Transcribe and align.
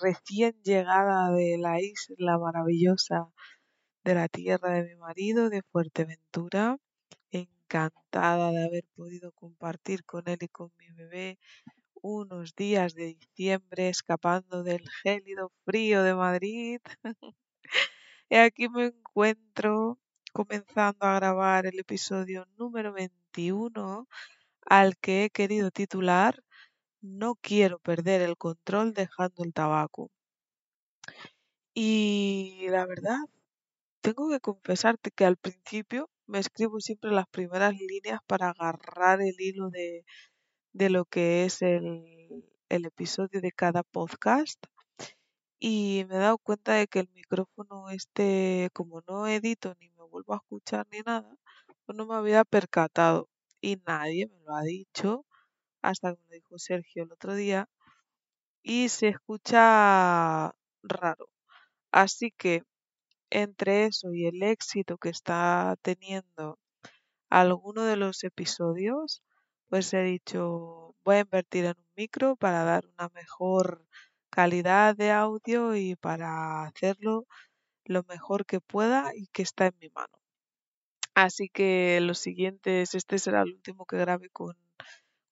recién 0.00 0.54
llegada 0.62 1.30
de 1.32 1.58
la 1.58 1.80
isla 1.80 2.38
maravillosa 2.38 3.28
de 4.04 4.14
la 4.14 4.28
tierra 4.28 4.70
de 4.70 4.84
mi 4.84 4.96
marido, 4.96 5.50
de 5.50 5.62
Fuerteventura, 5.62 6.78
encantada 7.30 8.50
de 8.50 8.64
haber 8.64 8.84
podido 8.96 9.32
compartir 9.32 10.04
con 10.04 10.28
él 10.28 10.38
y 10.40 10.48
con 10.48 10.72
mi 10.78 10.90
bebé 10.90 11.38
unos 12.02 12.54
días 12.54 12.94
de 12.94 13.14
diciembre 13.14 13.88
escapando 13.88 14.62
del 14.62 14.88
gélido 15.02 15.52
frío 15.64 16.02
de 16.02 16.14
Madrid. 16.14 16.80
y 18.30 18.36
aquí 18.36 18.68
me 18.68 18.86
encuentro 18.86 19.98
comenzando 20.32 21.06
a 21.06 21.16
grabar 21.16 21.66
el 21.66 21.78
episodio 21.78 22.46
número 22.56 22.92
21 22.92 24.08
al 24.66 24.96
que 24.96 25.24
he 25.24 25.30
querido 25.30 25.70
titular 25.70 26.42
no 27.02 27.34
quiero 27.36 27.78
perder 27.78 28.22
el 28.22 28.36
control 28.38 28.94
dejando 28.94 29.44
el 29.44 29.52
tabaco. 29.52 30.10
Y 31.74 32.66
la 32.68 32.86
verdad, 32.86 33.18
tengo 34.02 34.30
que 34.30 34.40
confesarte 34.40 35.10
que 35.12 35.24
al 35.26 35.36
principio 35.38 36.10
me 36.26 36.38
escribo 36.40 36.80
siempre 36.80 37.12
las 37.12 37.26
primeras 37.28 37.74
líneas 37.74 38.20
para 38.26 38.50
agarrar 38.50 39.22
el 39.22 39.34
hilo 39.40 39.70
de, 39.70 40.04
de 40.72 40.90
lo 40.90 41.04
que 41.06 41.44
es 41.46 41.62
el, 41.62 42.44
el 42.70 42.86
episodio 42.86 43.40
de 43.42 43.52
cada 43.52 43.82
podcast. 43.84 44.64
Y 45.58 46.04
me 46.08 46.16
he 46.16 46.18
dado 46.18 46.38
cuenta 46.38 46.74
de 46.74 46.86
que 46.88 47.00
el 47.00 47.10
micrófono 47.14 47.90
este, 47.90 48.70
como 48.72 49.02
no 49.08 49.26
edito 49.28 49.74
ni 49.80 49.90
me 49.90 50.04
vuelvo 50.04 50.34
a 50.34 50.38
escuchar 50.38 50.86
ni 50.90 51.00
nada, 51.00 51.36
pues 51.86 51.96
no 51.96 52.06
me 52.06 52.14
había 52.16 52.44
percatado. 52.44 53.28
Y 53.60 53.76
nadie 53.86 54.26
me 54.28 54.40
lo 54.44 54.54
ha 54.56 54.62
dicho 54.62 55.26
hasta 55.82 56.12
me 56.28 56.36
dijo 56.36 56.58
Sergio 56.58 57.04
el 57.04 57.12
otro 57.12 57.34
día, 57.34 57.68
y 58.62 58.88
se 58.90 59.08
escucha 59.08 60.54
raro. 60.82 61.28
Así 61.92 62.32
que 62.32 62.64
entre 63.30 63.86
eso 63.86 64.12
y 64.14 64.26
el 64.26 64.42
éxito 64.42 64.98
que 64.98 65.10
está 65.10 65.76
teniendo 65.82 66.58
alguno 67.30 67.84
de 67.84 67.96
los 67.96 68.24
episodios, 68.24 69.22
pues 69.68 69.92
he 69.94 70.02
dicho, 70.02 70.94
voy 71.04 71.16
a 71.16 71.20
invertir 71.20 71.64
en 71.66 71.76
un 71.78 71.86
micro 71.96 72.36
para 72.36 72.64
dar 72.64 72.86
una 72.98 73.08
mejor 73.10 73.86
calidad 74.30 74.96
de 74.96 75.10
audio 75.12 75.76
y 75.76 75.96
para 75.96 76.64
hacerlo 76.64 77.26
lo 77.84 78.04
mejor 78.04 78.46
que 78.46 78.60
pueda 78.60 79.12
y 79.14 79.28
que 79.28 79.42
está 79.42 79.66
en 79.66 79.74
mi 79.80 79.88
mano. 79.90 80.18
Así 81.14 81.48
que 81.48 82.00
los 82.02 82.18
siguientes, 82.18 82.94
este 82.94 83.18
será 83.18 83.42
el 83.42 83.54
último 83.54 83.86
que 83.86 83.96
grabe 83.98 84.30
con 84.30 84.56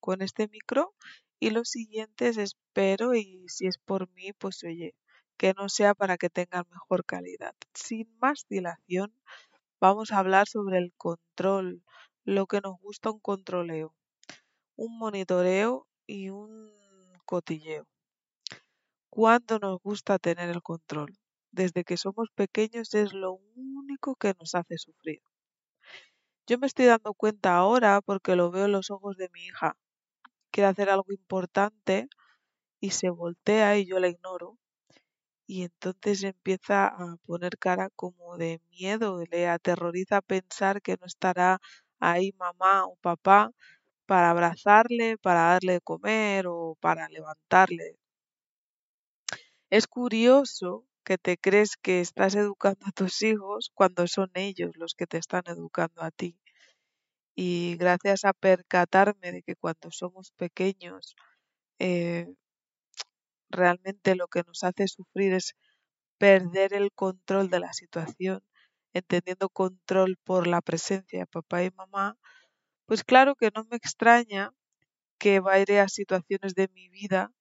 con 0.01 0.23
este 0.23 0.49
micro 0.49 0.95
y 1.41 1.51
los 1.51 1.69
siguientes 1.71 2.37
espero 2.37 3.15
y 3.15 3.45
si 3.49 3.67
es 3.67 3.79
por 3.79 4.11
mí 4.13 4.33
pues 4.33 4.63
oye 4.65 4.95
que 5.37 5.55
no 5.55 5.69
sea 5.69 5.95
para 5.95 6.19
que 6.19 6.31
tengan 6.31 6.65
mejor 6.71 7.05
calidad. 7.05 7.55
Sin 7.73 8.09
más 8.19 8.47
dilación 8.49 9.15
vamos 9.81 10.13
a 10.13 10.19
hablar 10.19 10.49
sobre 10.49 10.79
el 10.79 10.93
control, 10.97 11.83
lo 12.25 12.47
que 12.47 12.61
nos 12.61 12.79
gusta 12.81 13.11
un 13.11 13.21
controleo, 13.21 13.95
un 14.77 14.99
monitoreo 14.99 15.87
y 16.07 16.31
un 16.31 16.73
cotilleo. 17.25 17.87
¿Cuándo 19.11 19.59
nos 19.59 19.81
gusta 19.83 20.19
tener 20.19 20.49
el 20.51 20.63
control? 20.63 21.17
Desde 21.51 21.85
que 21.85 21.97
somos 21.97 22.29
pequeños 22.35 22.95
es 22.95 23.13
lo 23.13 23.41
único 23.55 24.17
que 24.17 24.35
nos 24.39 24.55
hace 24.55 24.79
sufrir. 24.79 25.21
Yo 26.47 26.59
me 26.59 26.67
estoy 26.67 26.87
dando 26.87 27.15
cuenta 27.15 27.57
ahora 27.57 28.01
porque 28.01 28.35
lo 28.35 28.51
veo 28.51 28.65
en 28.65 28.73
los 28.73 28.91
ojos 28.91 29.17
de 29.17 29.29
mi 29.33 29.45
hija, 29.47 29.77
quiere 30.51 30.69
hacer 30.69 30.91
algo 30.91 31.13
importante 31.13 32.09
y 32.81 32.91
se 32.93 33.11
voltea 33.11 33.79
y 33.79 33.87
yo 33.87 34.01
la 34.01 34.09
ignoro. 34.09 34.59
Y 35.47 35.63
entonces 35.65 36.23
empieza 36.25 36.87
a 36.87 37.17
poner 37.27 37.59
cara 37.59 37.91
como 37.97 38.37
de 38.39 38.61
miedo, 38.71 39.23
le 39.31 39.49
aterroriza 39.49 40.21
pensar 40.23 40.83
que 40.83 40.97
no 41.01 41.07
estará 41.07 41.59
ahí 42.01 42.33
mamá 42.39 42.87
o 42.87 42.97
papá 42.97 43.51
para 44.07 44.31
abrazarle, 44.31 45.19
para 45.19 45.43
darle 45.43 45.75
de 45.75 45.81
comer 45.83 46.47
o 46.49 46.77
para 46.81 47.09
levantarle. 47.09 47.97
Es 49.71 49.87
curioso 49.87 50.85
que 51.05 51.17
te 51.17 51.39
crees 51.39 51.79
que 51.79 52.01
estás 52.01 52.35
educando 52.35 52.85
a 52.87 52.93
tus 52.93 53.23
hijos 53.23 53.71
cuando 53.75 54.07
son 54.07 54.31
ellos 54.35 54.77
los 54.77 54.95
que 54.95 55.07
te 55.07 55.17
están 55.17 55.45
educando 55.47 56.03
a 56.03 56.11
ti 56.11 56.37
y 57.41 57.77
gracias 57.77 58.25
a 58.25 58.33
percatarme 58.33 59.31
de 59.31 59.43
que 59.45 59.55
cuando 59.55 59.93
somos 59.93 60.33
pequeños 60.33 61.15
eh, 61.79 62.27
realmente 63.51 64.17
lo 64.17 64.29
que 64.29 64.43
nos 64.47 64.65
hace 64.65 64.89
sufrir 64.89 65.35
es 65.35 65.55
perder 66.19 66.75
el 66.75 66.93
control 66.93 67.51
de 67.51 67.61
la 67.61 67.73
situación, 67.73 68.43
entendiendo 68.95 69.49
control 69.51 70.17
por 70.25 70.47
la 70.49 70.63
presencia 70.63 71.21
de 71.21 71.27
papá 71.27 71.65
y 71.65 71.71
mamá, 71.71 72.19
pues 72.87 73.05
claro 73.05 73.37
que 73.37 73.51
no 73.55 73.65
me 73.71 73.77
extraña 73.77 74.53
que 75.19 75.41
varias 75.41 75.93
situaciones 75.95 76.55
de 76.55 76.69
mi 76.75 76.89
vida 76.91 77.33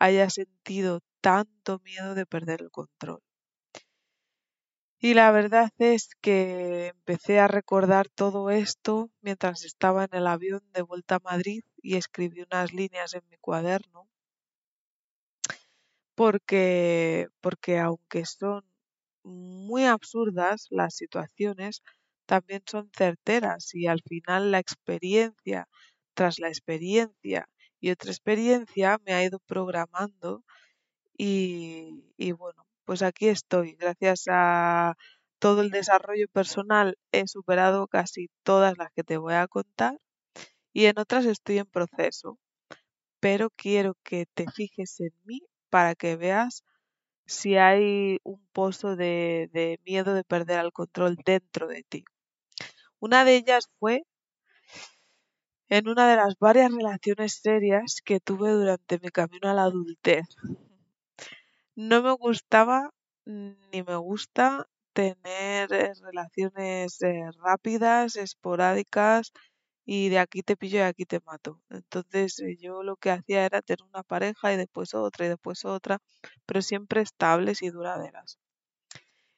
haya 0.00 0.30
sentido 0.30 1.00
tanto 1.22 1.80
miedo 1.80 2.14
de 2.14 2.26
perder 2.26 2.62
el 2.62 2.70
control. 2.70 3.20
Y 5.02 5.12
la 5.12 5.30
verdad 5.32 5.70
es 5.78 6.14
que 6.22 6.86
empecé 6.86 7.38
a 7.40 7.46
recordar 7.46 8.08
todo 8.08 8.48
esto 8.48 9.10
mientras 9.20 9.66
estaba 9.66 10.04
en 10.04 10.14
el 10.14 10.26
avión 10.26 10.62
de 10.72 10.80
vuelta 10.80 11.16
a 11.16 11.20
Madrid 11.22 11.62
y 11.82 11.96
escribí 11.96 12.40
unas 12.40 12.72
líneas 12.72 13.12
en 13.12 13.22
mi 13.28 13.36
cuaderno. 13.36 14.08
Porque, 16.14 17.28
porque 17.40 17.78
aunque 17.78 18.24
son 18.26 18.64
muy 19.24 19.84
absurdas 19.84 20.66
las 20.70 20.94
situaciones, 20.94 21.82
también 22.26 22.62
son 22.66 22.90
certeras 22.94 23.74
y 23.74 23.86
al 23.86 24.02
final 24.02 24.50
la 24.50 24.58
experiencia 24.58 25.68
tras 26.14 26.38
la 26.38 26.48
experiencia 26.48 27.48
y 27.80 27.90
otra 27.90 28.10
experiencia 28.10 28.98
me 29.06 29.14
ha 29.14 29.24
ido 29.24 29.38
programando 29.40 30.44
y, 31.18 32.04
y 32.18 32.32
bueno, 32.32 32.66
pues 32.84 33.02
aquí 33.02 33.28
estoy. 33.28 33.74
Gracias 33.74 34.24
a 34.28 34.96
todo 35.38 35.62
el 35.62 35.70
desarrollo 35.70 36.28
personal 36.28 36.98
he 37.12 37.26
superado 37.28 37.86
casi 37.88 38.30
todas 38.42 38.78
las 38.78 38.92
que 38.92 39.04
te 39.04 39.16
voy 39.16 39.34
a 39.34 39.48
contar 39.48 39.98
y 40.72 40.86
en 40.86 40.98
otras 40.98 41.26
estoy 41.26 41.58
en 41.58 41.66
proceso. 41.66 42.38
Pero 43.20 43.50
quiero 43.50 43.96
que 44.04 44.26
te 44.26 44.46
fijes 44.50 45.00
en 45.00 45.12
mí 45.24 45.42
para 45.70 45.94
que 45.94 46.16
veas 46.16 46.64
si 47.26 47.56
hay 47.56 48.18
un 48.24 48.46
pozo 48.52 48.96
de, 48.96 49.50
de 49.52 49.80
miedo 49.86 50.14
de 50.14 50.24
perder 50.24 50.64
el 50.64 50.72
control 50.72 51.18
dentro 51.24 51.68
de 51.68 51.84
ti. 51.84 52.04
Una 53.00 53.24
de 53.24 53.36
ellas 53.36 53.68
fue 53.78 54.04
en 55.68 55.88
una 55.88 56.08
de 56.08 56.14
las 56.14 56.38
varias 56.38 56.70
relaciones 56.72 57.40
serias 57.42 58.00
que 58.04 58.20
tuve 58.20 58.52
durante 58.52 59.00
mi 59.00 59.08
camino 59.08 59.48
a 59.50 59.54
la 59.54 59.64
adultez. 59.64 60.26
No 61.76 62.02
me 62.02 62.12
gustaba 62.12 62.90
ni 63.26 63.82
me 63.82 63.96
gusta 63.96 64.66
tener 64.94 65.70
eh, 65.72 65.92
relaciones 66.00 67.00
eh, 67.02 67.30
rápidas, 67.42 68.16
esporádicas 68.16 69.32
y 69.86 70.08
de 70.10 70.18
aquí 70.20 70.42
te 70.42 70.56
pillo 70.56 70.78
y 70.78 70.82
aquí 70.82 71.04
te 71.06 71.20
mato. 71.26 71.60
Entonces 71.70 72.38
eh, 72.40 72.56
yo 72.60 72.82
lo 72.82 72.96
que 72.96 73.10
hacía 73.10 73.44
era 73.46 73.62
tener 73.62 73.82
una 73.84 74.02
pareja 74.02 74.52
y 74.54 74.56
después 74.58 74.94
otra 74.94 75.26
y 75.26 75.28
después 75.30 75.64
otra, 75.66 75.98
pero 76.46 76.62
siempre 76.62 77.02
estables 77.02 77.62
y 77.62 77.70
duraderas. 77.70 78.38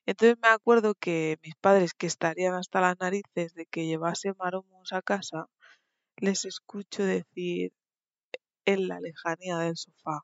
Entonces 0.06 0.38
me 0.42 0.48
acuerdo 0.48 0.94
que 0.94 1.38
mis 1.42 1.54
padres, 1.56 1.92
que 1.94 2.06
estarían 2.06 2.54
hasta 2.54 2.80
las 2.80 2.98
narices 3.00 3.52
de 3.54 3.66
que 3.66 3.86
llevase 3.86 4.32
maromos 4.38 4.92
a 4.94 5.02
casa, 5.02 5.46
les 6.18 6.44
escucho 6.46 7.04
decir 7.04 7.72
en 8.66 8.88
la 8.88 9.00
lejanía 9.00 9.58
del 9.58 9.76
sofá 9.76 10.20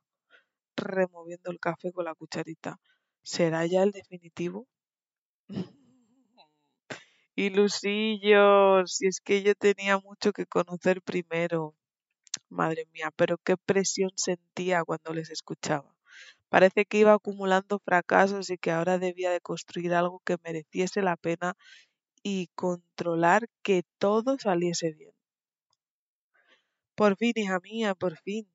removiendo 0.76 1.50
el 1.50 1.60
café 1.60 1.92
con 1.92 2.04
la 2.04 2.14
cucharita. 2.14 2.78
¿Será 3.22 3.66
ya 3.66 3.82
el 3.82 3.92
definitivo? 3.92 4.66
Ilusillos, 7.36 8.94
si 8.96 9.06
es 9.06 9.20
que 9.20 9.42
yo 9.42 9.54
tenía 9.54 9.98
mucho 9.98 10.32
que 10.32 10.46
conocer 10.46 11.02
primero. 11.02 11.74
Madre 12.50 12.86
mía, 12.92 13.10
pero 13.16 13.38
qué 13.38 13.56
presión 13.56 14.10
sentía 14.16 14.84
cuando 14.84 15.14
les 15.14 15.30
escuchaba. 15.30 15.94
Parece 16.50 16.86
que 16.86 16.98
iba 16.98 17.14
acumulando 17.14 17.80
fracasos 17.80 18.50
y 18.50 18.58
que 18.58 18.72
ahora 18.72 18.98
debía 18.98 19.30
de 19.32 19.40
construir 19.40 19.94
algo 19.94 20.20
que 20.24 20.36
mereciese 20.44 21.02
la 21.02 21.16
pena 21.16 21.56
y 22.22 22.48
controlar 22.56 23.48
que 23.62 23.84
todo 23.98 24.38
saliese 24.38 24.92
bien. 24.92 25.12
Por 26.94 27.16
fin, 27.16 27.32
hija 27.34 27.58
mía, 27.58 27.96
por 27.96 28.16
fin. 28.18 28.46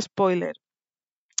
Spoiler. 0.00 0.56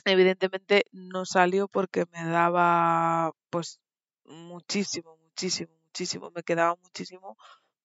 Evidentemente 0.04 0.84
no 0.92 1.24
salió 1.26 1.68
porque 1.68 2.06
me 2.12 2.24
daba 2.24 3.32
pues 3.50 3.80
muchísimo, 4.24 5.16
muchísimo, 5.18 5.72
muchísimo, 5.86 6.30
me 6.32 6.42
quedaba 6.42 6.76
muchísimo 6.76 7.36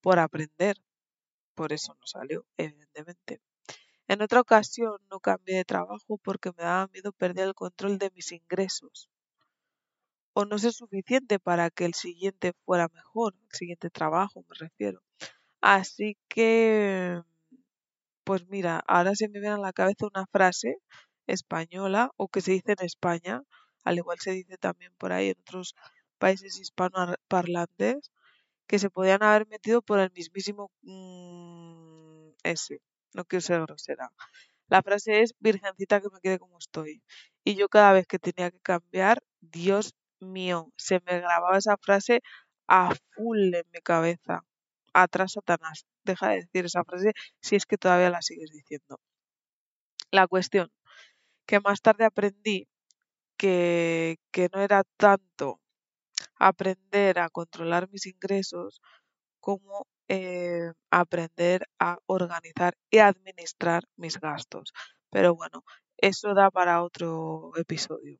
por 0.01 0.19
aprender. 0.19 0.77
Por 1.55 1.73
eso 1.73 1.95
no 1.95 2.07
salió, 2.07 2.45
evidentemente. 2.57 3.41
En 4.07 4.21
otra 4.21 4.41
ocasión 4.41 4.97
no 5.09 5.19
cambié 5.19 5.57
de 5.57 5.65
trabajo 5.65 6.17
porque 6.19 6.51
me 6.57 6.63
daba 6.63 6.87
miedo 6.87 7.11
perder 7.13 7.49
el 7.49 7.55
control 7.55 7.97
de 7.99 8.11
mis 8.11 8.31
ingresos. 8.31 9.09
O 10.35 10.45
no 10.45 10.57
ser 10.57 10.73
suficiente 10.73 11.37
para 11.39 11.69
que 11.69 11.85
el 11.85 11.93
siguiente 11.93 12.53
fuera 12.65 12.87
mejor, 12.93 13.35
el 13.49 13.55
siguiente 13.55 13.89
trabajo 13.91 14.43
me 14.49 14.55
refiero. 14.59 15.01
Así 15.61 16.17
que, 16.29 17.21
pues 18.23 18.47
mira, 18.47 18.83
ahora 18.87 19.15
se 19.15 19.27
me 19.29 19.39
viene 19.39 19.55
a 19.55 19.57
la 19.57 19.73
cabeza 19.73 20.07
una 20.07 20.25
frase 20.27 20.77
española 21.27 22.11
o 22.17 22.27
que 22.29 22.41
se 22.41 22.51
dice 22.53 22.73
en 22.77 22.85
España, 22.85 23.43
al 23.83 23.97
igual 23.97 24.19
se 24.19 24.31
dice 24.31 24.57
también 24.57 24.93
por 24.97 25.11
ahí 25.13 25.29
en 25.29 25.39
otros 25.41 25.75
países 26.19 26.59
hispanoparlantes, 26.59 28.11
que 28.67 28.79
se 28.79 28.89
podían 28.89 29.23
haber 29.23 29.47
metido 29.47 29.81
por 29.81 29.99
el 29.99 30.11
mismísimo 30.11 30.71
mm, 30.83 32.29
ese. 32.43 32.81
No 33.13 33.25
quiero 33.25 33.41
ser 33.41 33.61
grosera. 33.61 34.11
La 34.67 34.81
frase 34.81 35.21
es 35.21 35.35
Virgencita 35.39 36.01
que 36.01 36.09
me 36.11 36.19
quede 36.21 36.39
como 36.39 36.57
estoy. 36.59 37.03
Y 37.45 37.55
yo 37.55 37.69
cada 37.69 37.93
vez 37.93 38.07
que 38.07 38.19
tenía 38.19 38.51
que 38.51 38.59
cambiar, 38.59 39.23
Dios 39.41 39.93
mío, 40.19 40.71
se 40.77 41.01
me 41.05 41.19
grababa 41.19 41.57
esa 41.57 41.77
frase 41.77 42.21
a 42.67 42.93
full 43.15 43.53
en 43.55 43.65
mi 43.73 43.81
cabeza. 43.81 44.43
Atrás 44.93 45.33
Satanás. 45.33 45.85
Deja 46.03 46.29
de 46.29 46.35
decir 46.41 46.65
esa 46.65 46.83
frase 46.83 47.13
si 47.41 47.55
es 47.55 47.65
que 47.65 47.77
todavía 47.77 48.09
la 48.09 48.21
sigues 48.21 48.51
diciendo. 48.51 48.99
La 50.11 50.27
cuestión, 50.27 50.71
que 51.47 51.59
más 51.59 51.81
tarde 51.81 52.05
aprendí 52.05 52.67
que, 53.37 54.17
que 54.31 54.49
no 54.53 54.61
era 54.61 54.83
tanto 54.97 55.59
aprender 56.37 57.19
a 57.19 57.29
controlar 57.29 57.89
mis 57.91 58.05
ingresos 58.05 58.81
como 59.39 59.87
eh, 60.07 60.71
aprender 60.91 61.67
a 61.79 61.97
organizar 62.05 62.75
y 62.89 62.99
administrar 62.99 63.83
mis 63.97 64.19
gastos. 64.19 64.73
Pero 65.09 65.35
bueno, 65.35 65.63
eso 65.97 66.33
da 66.33 66.51
para 66.51 66.83
otro 66.83 67.51
episodio. 67.57 68.19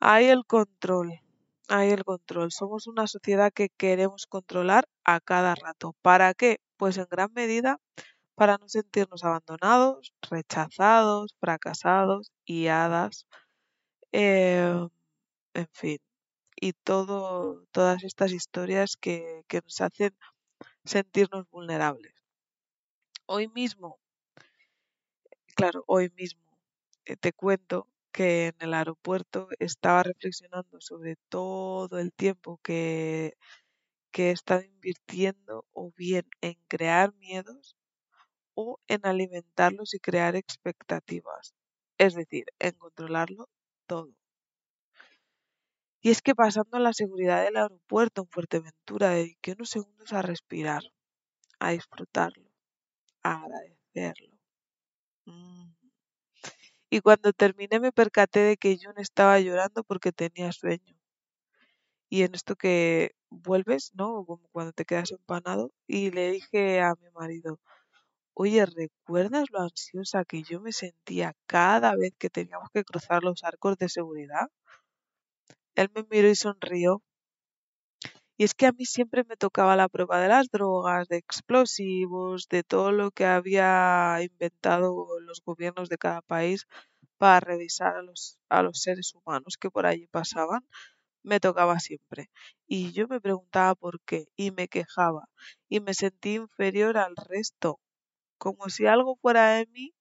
Hay 0.00 0.26
el 0.26 0.44
control, 0.46 1.20
hay 1.68 1.90
el 1.90 2.04
control. 2.04 2.52
Somos 2.52 2.86
una 2.86 3.06
sociedad 3.06 3.52
que 3.52 3.68
queremos 3.70 4.26
controlar 4.26 4.88
a 5.04 5.20
cada 5.20 5.54
rato. 5.54 5.94
¿Para 6.02 6.34
qué? 6.34 6.60
Pues 6.76 6.98
en 6.98 7.06
gran 7.10 7.32
medida 7.32 7.80
para 8.34 8.58
no 8.58 8.68
sentirnos 8.68 9.24
abandonados, 9.24 10.12
rechazados, 10.30 11.36
fracasados 11.40 12.32
y 12.44 12.66
hadas. 12.68 13.26
Eh, 14.12 14.88
en 15.54 15.68
fin, 15.72 15.98
y 16.56 16.72
todo, 16.72 17.64
todas 17.72 18.04
estas 18.04 18.32
historias 18.32 18.96
que, 18.96 19.44
que 19.48 19.60
nos 19.62 19.80
hacen 19.80 20.16
sentirnos 20.84 21.48
vulnerables. 21.50 22.14
Hoy 23.26 23.48
mismo, 23.48 23.98
claro, 25.54 25.84
hoy 25.86 26.10
mismo 26.16 26.42
eh, 27.06 27.16
te 27.16 27.32
cuento 27.32 27.88
que 28.14 28.48
en 28.48 28.56
el 28.60 28.74
aeropuerto 28.74 29.48
estaba 29.60 30.04
reflexionando 30.04 30.80
sobre 30.80 31.16
todo 31.30 31.98
el 32.00 32.12
tiempo 32.14 32.60
que, 32.64 33.34
que 34.12 34.30
he 34.30 34.32
estado 34.32 34.62
invirtiendo 34.62 35.66
o 35.72 35.92
bien 35.96 36.26
en 36.42 36.56
crear 36.68 37.14
miedos 37.16 37.76
o 38.54 38.80
en 38.88 39.06
alimentarlos 39.06 39.94
y 39.94 40.00
crear 40.00 40.36
expectativas, 40.36 41.54
es 41.98 42.14
decir, 42.14 42.46
en 42.60 42.72
controlarlo 42.74 43.48
todo. 43.86 44.12
Y 46.02 46.10
es 46.10 46.22
que 46.22 46.36
pasando 46.36 46.78
la 46.78 46.92
seguridad 46.92 47.42
del 47.42 47.56
aeropuerto 47.56 48.22
en 48.22 48.28
Fuerteventura 48.28 49.08
dediqué 49.10 49.52
unos 49.52 49.70
segundos 49.70 50.12
a 50.12 50.22
respirar, 50.22 50.82
a 51.60 51.70
disfrutarlo, 51.72 52.50
a 53.22 53.42
agradecerlo. 53.44 54.38
Mm. 55.26 55.63
Y 56.94 57.00
cuando 57.00 57.32
terminé 57.32 57.80
me 57.80 57.90
percaté 57.90 58.38
de 58.38 58.56
que 58.56 58.78
Jun 58.80 58.94
estaba 58.98 59.40
llorando 59.40 59.82
porque 59.82 60.12
tenía 60.12 60.52
sueño. 60.52 60.96
Y 62.08 62.22
en 62.22 62.36
esto 62.36 62.54
que 62.54 63.16
vuelves, 63.30 63.90
¿no? 63.94 64.24
Como 64.24 64.46
cuando 64.52 64.70
te 64.70 64.84
quedas 64.84 65.10
empanado. 65.10 65.72
Y 65.88 66.12
le 66.12 66.30
dije 66.30 66.80
a 66.80 66.94
mi 66.94 67.10
marido, 67.10 67.58
oye, 68.34 68.64
¿recuerdas 68.64 69.46
lo 69.50 69.60
ansiosa 69.60 70.24
que 70.24 70.44
yo 70.44 70.60
me 70.60 70.70
sentía 70.70 71.34
cada 71.46 71.96
vez 71.96 72.12
que 72.16 72.30
teníamos 72.30 72.68
que 72.72 72.84
cruzar 72.84 73.24
los 73.24 73.42
arcos 73.42 73.76
de 73.76 73.88
seguridad? 73.88 74.48
Él 75.74 75.90
me 75.96 76.06
miró 76.08 76.28
y 76.28 76.36
sonrió. 76.36 77.02
Y 78.36 78.44
es 78.44 78.54
que 78.54 78.66
a 78.66 78.72
mí 78.72 78.84
siempre 78.84 79.24
me 79.28 79.36
tocaba 79.36 79.76
la 79.76 79.88
prueba 79.88 80.20
de 80.20 80.28
las 80.28 80.48
drogas, 80.50 81.08
de 81.08 81.16
explosivos, 81.18 82.48
de 82.48 82.62
todo 82.64 82.90
lo 82.92 83.10
que 83.12 83.26
había 83.26 84.18
inventado 84.22 85.20
los 85.20 85.40
gobiernos 85.44 85.88
de 85.88 85.98
cada 85.98 86.20
país 86.22 86.66
para 87.18 87.40
revisar 87.40 87.96
a 87.96 88.02
los, 88.02 88.38
a 88.48 88.62
los 88.62 88.80
seres 88.82 89.14
humanos 89.14 89.56
que 89.58 89.70
por 89.70 89.86
allí 89.86 90.06
pasaban. 90.08 90.62
Me 91.24 91.40
tocaba 91.40 91.80
siempre. 91.80 92.30
Y 92.66 92.92
yo 92.92 93.08
me 93.08 93.20
preguntaba 93.20 93.74
por 93.74 94.00
qué, 94.02 94.26
y 94.36 94.50
me 94.52 94.68
quejaba, 94.68 95.28
y 95.68 95.80
me 95.80 95.94
sentí 95.94 96.34
inferior 96.36 96.98
al 96.98 97.16
resto, 97.16 97.80
como 98.38 98.68
si 98.70 98.86
algo 98.86 99.16
fuera 99.16 99.54
de 99.56 99.66
mí 99.66 99.94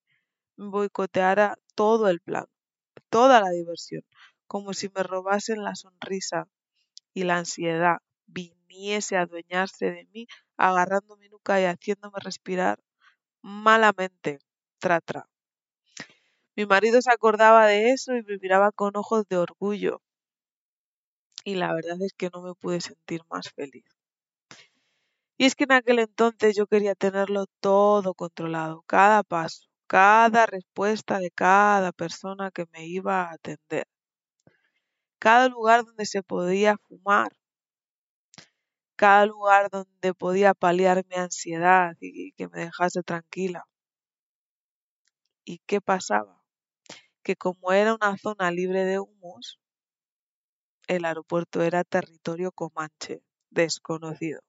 boicoteara 0.57 1.57
todo 1.75 2.09
el 2.09 2.21
plan, 2.21 2.45
toda 3.09 3.41
la 3.41 3.49
diversión 3.51 4.03
como 4.47 4.73
si 4.73 4.89
me 4.95 5.03
robasen 5.03 5.63
la 5.63 5.75
sonrisa 5.75 6.47
y 7.13 7.23
la 7.23 7.37
ansiedad 7.39 7.97
viniese 8.33 9.17
a 9.17 9.21
adueñarse 9.21 9.91
de 9.91 10.05
mí, 10.13 10.27
agarrando 10.57 11.17
mi 11.17 11.29
nuca 11.29 11.61
y 11.61 11.65
haciéndome 11.65 12.17
respirar 12.19 12.79
malamente. 13.41 14.39
Tratra. 14.79 15.27
Mi 16.55 16.65
marido 16.65 17.01
se 17.01 17.11
acordaba 17.11 17.67
de 17.67 17.91
eso 17.91 18.15
y 18.15 18.23
me 18.23 18.37
miraba 18.37 18.71
con 18.71 18.95
ojos 18.97 19.27
de 19.27 19.37
orgullo. 19.37 20.01
Y 21.45 21.55
la 21.55 21.73
verdad 21.73 22.01
es 22.01 22.13
que 22.13 22.29
no 22.33 22.41
me 22.41 22.53
pude 22.55 22.81
sentir 22.81 23.21
más 23.29 23.49
feliz. 23.49 23.85
Y 25.37 25.45
es 25.45 25.55
que 25.55 25.65
en 25.65 25.73
aquel 25.73 25.99
entonces 25.99 26.55
yo 26.55 26.67
quería 26.67 26.95
tenerlo 26.95 27.45
todo 27.59 28.13
controlado, 28.13 28.83
cada 28.87 29.23
paso, 29.23 29.67
cada 29.87 30.45
respuesta 30.45 31.19
de 31.19 31.31
cada 31.31 31.91
persona 31.91 32.51
que 32.51 32.65
me 32.71 32.85
iba 32.87 33.23
a 33.23 33.33
atender 33.33 33.87
cada 35.23 35.47
lugar 35.47 35.85
donde 35.85 36.05
se 36.05 36.21
podía 36.21 36.75
fumar, 36.77 37.31
cada 38.95 39.25
lugar 39.25 39.69
donde 39.71 40.13
podía 40.13 40.53
paliar 40.53 41.05
mi 41.09 41.15
ansiedad 41.15 41.95
y 41.99 42.31
que 42.33 42.47
me 42.49 42.59
dejase 42.61 43.03
tranquila. 43.03 43.65
¿Y 45.45 45.59
qué 45.59 45.79
pasaba? 45.79 46.43
Que 47.23 47.35
como 47.35 47.71
era 47.73 47.95
una 47.95 48.17
zona 48.17 48.51
libre 48.51 48.85
de 48.85 48.99
humos, 48.99 49.59
el 50.87 51.05
aeropuerto 51.05 51.61
era 51.61 51.83
territorio 51.83 52.51
comanche, 52.51 53.21
desconocido, 53.49 54.41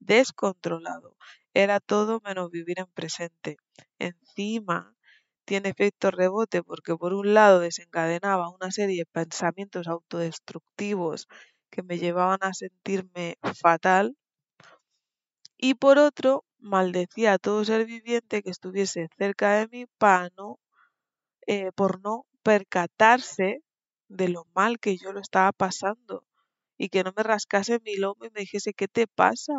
descontrolado. 0.00 1.16
Era 1.54 1.80
todo 1.80 2.20
menos 2.24 2.50
vivir 2.50 2.80
en 2.80 2.86
presente. 2.86 3.56
Encima, 3.98 4.94
tiene 5.44 5.70
efecto 5.70 6.10
rebote 6.10 6.62
porque 6.62 6.96
por 6.96 7.14
un 7.14 7.34
lado 7.34 7.60
desencadenaba 7.60 8.50
una 8.50 8.70
serie 8.72 8.98
de 8.98 9.06
pensamientos 9.06 9.88
autodestructivos 9.88 11.28
que 11.76 11.84
me 11.84 11.98
llevaban 11.98 12.40
a 12.42 12.54
sentirme 12.54 13.38
fatal 13.62 14.16
y 15.58 15.74
por 15.74 15.98
otro 15.98 16.44
maldecía 16.58 17.34
a 17.34 17.38
todo 17.38 17.64
ser 17.64 17.84
viviente 17.84 18.42
que 18.42 18.50
estuviese 18.50 19.08
cerca 19.18 19.56
de 19.58 19.68
mí 19.68 19.84
para 19.98 20.30
no, 20.36 20.58
eh, 21.46 21.72
por 21.72 22.02
no 22.02 22.26
percatarse 22.44 23.62
de 24.08 24.28
lo 24.30 24.46
mal 24.54 24.78
que 24.80 24.96
yo 24.98 25.12
lo 25.12 25.20
estaba 25.20 25.52
pasando 25.52 26.24
y 26.78 26.90
que 26.90 27.04
no 27.04 27.12
me 27.16 27.22
rascase 27.24 27.80
mi 27.84 27.96
lomo 27.96 28.24
y 28.26 28.30
me 28.30 28.40
dijese 28.42 28.74
qué 28.74 28.88
te 28.88 29.06
pasa 29.08 29.54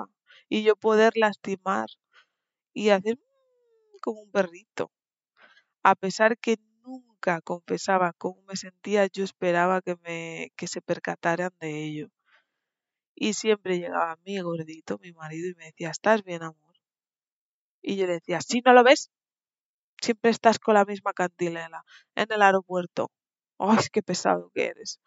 y 0.50 0.64
yo 0.64 0.76
poder 0.76 1.14
lastimar 1.18 1.88
y 2.74 2.90
hacer 2.90 3.18
mm, 3.18 4.00
como 4.02 4.22
un 4.22 4.32
perrito. 4.32 4.92
A 5.84 5.96
pesar 5.96 6.38
que 6.38 6.58
nunca 7.18 7.42
confesaba 7.42 8.14
cómo 8.14 8.42
me 8.48 8.56
sentía, 8.56 9.08
yo 9.08 9.24
esperaba 9.24 9.82
que, 9.82 9.96
me, 10.04 10.52
que 10.56 10.68
se 10.68 10.82
percataran 10.82 11.52
de 11.60 11.84
ello. 11.84 12.10
Y 13.16 13.34
siempre 13.34 13.80
llegaba 13.80 14.18
mi 14.26 14.40
gordito, 14.40 14.98
mi 15.00 15.12
marido, 15.12 15.50
y 15.50 15.56
me 15.56 15.66
decía, 15.66 15.90
¿estás 15.90 16.24
bien, 16.24 16.44
amor? 16.44 16.76
Y 17.82 17.96
yo 17.98 18.06
le 18.06 18.14
decía, 18.14 18.40
¿sí 18.42 18.62
no 18.64 18.74
lo 18.74 18.84
ves? 18.84 19.10
Siempre 20.02 20.32
estás 20.32 20.60
con 20.60 20.76
la 20.76 20.86
misma 20.86 21.14
cantilena 21.14 21.84
en 22.16 22.32
el 22.32 22.42
aeropuerto. 22.42 23.12
¡Ay, 23.60 23.86
qué 23.92 24.04
pesado 24.04 24.52
que 24.54 24.68
eres! 24.68 25.00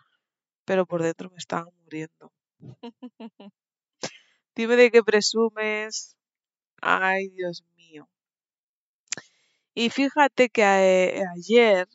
Pero 0.64 0.86
por 0.86 1.02
dentro 1.02 1.30
me 1.30 1.38
estaba 1.38 1.70
muriendo. 1.82 2.32
Dime 4.56 4.76
de 4.76 4.90
qué 4.90 5.02
presumes. 5.02 6.16
Ay, 6.82 7.28
Dios 7.30 7.64
mío. 7.76 8.08
Y 9.74 9.90
fíjate 9.90 10.48
que 10.50 10.62
eh, 10.62 11.22
ayer 11.36 11.88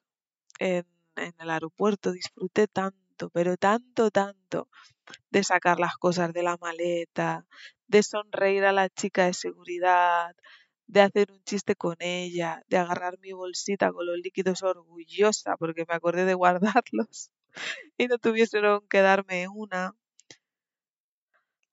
en, 0.60 0.86
en 1.16 1.34
el 1.40 1.50
aeropuerto 1.50 2.12
disfruté 2.12 2.68
tanto, 2.68 3.30
pero 3.32 3.58
tanto, 3.58 4.12
tanto, 4.12 4.70
de 5.32 5.44
sacar 5.44 5.80
las 5.80 5.98
cosas 5.98 6.34
de 6.34 6.44
la 6.44 6.58
maleta, 6.58 7.46
de 7.88 8.04
sonreír 8.04 8.66
a 8.66 8.72
la 8.74 8.90
chica 8.90 9.26
de 9.26 9.34
seguridad, 9.34 10.36
de 10.88 11.02
hacer 11.02 11.32
un 11.32 11.44
chiste 11.44 11.76
con 11.76 11.96
ella, 12.00 12.64
de 12.70 12.78
agarrar 12.78 13.20
mi 13.20 13.32
bolsita 13.34 13.92
con 13.92 14.06
los 14.06 14.18
líquidos 14.18 14.64
orgullosa 14.64 15.58
porque 15.58 15.86
me 15.88 15.96
acordé 15.96 16.26
de 16.26 16.34
guardarlos 16.36 17.32
y 17.98 18.08
no 18.08 18.18
tuvieron 18.20 18.88
que 18.90 19.02
darme 19.02 19.48
una. 19.48 19.96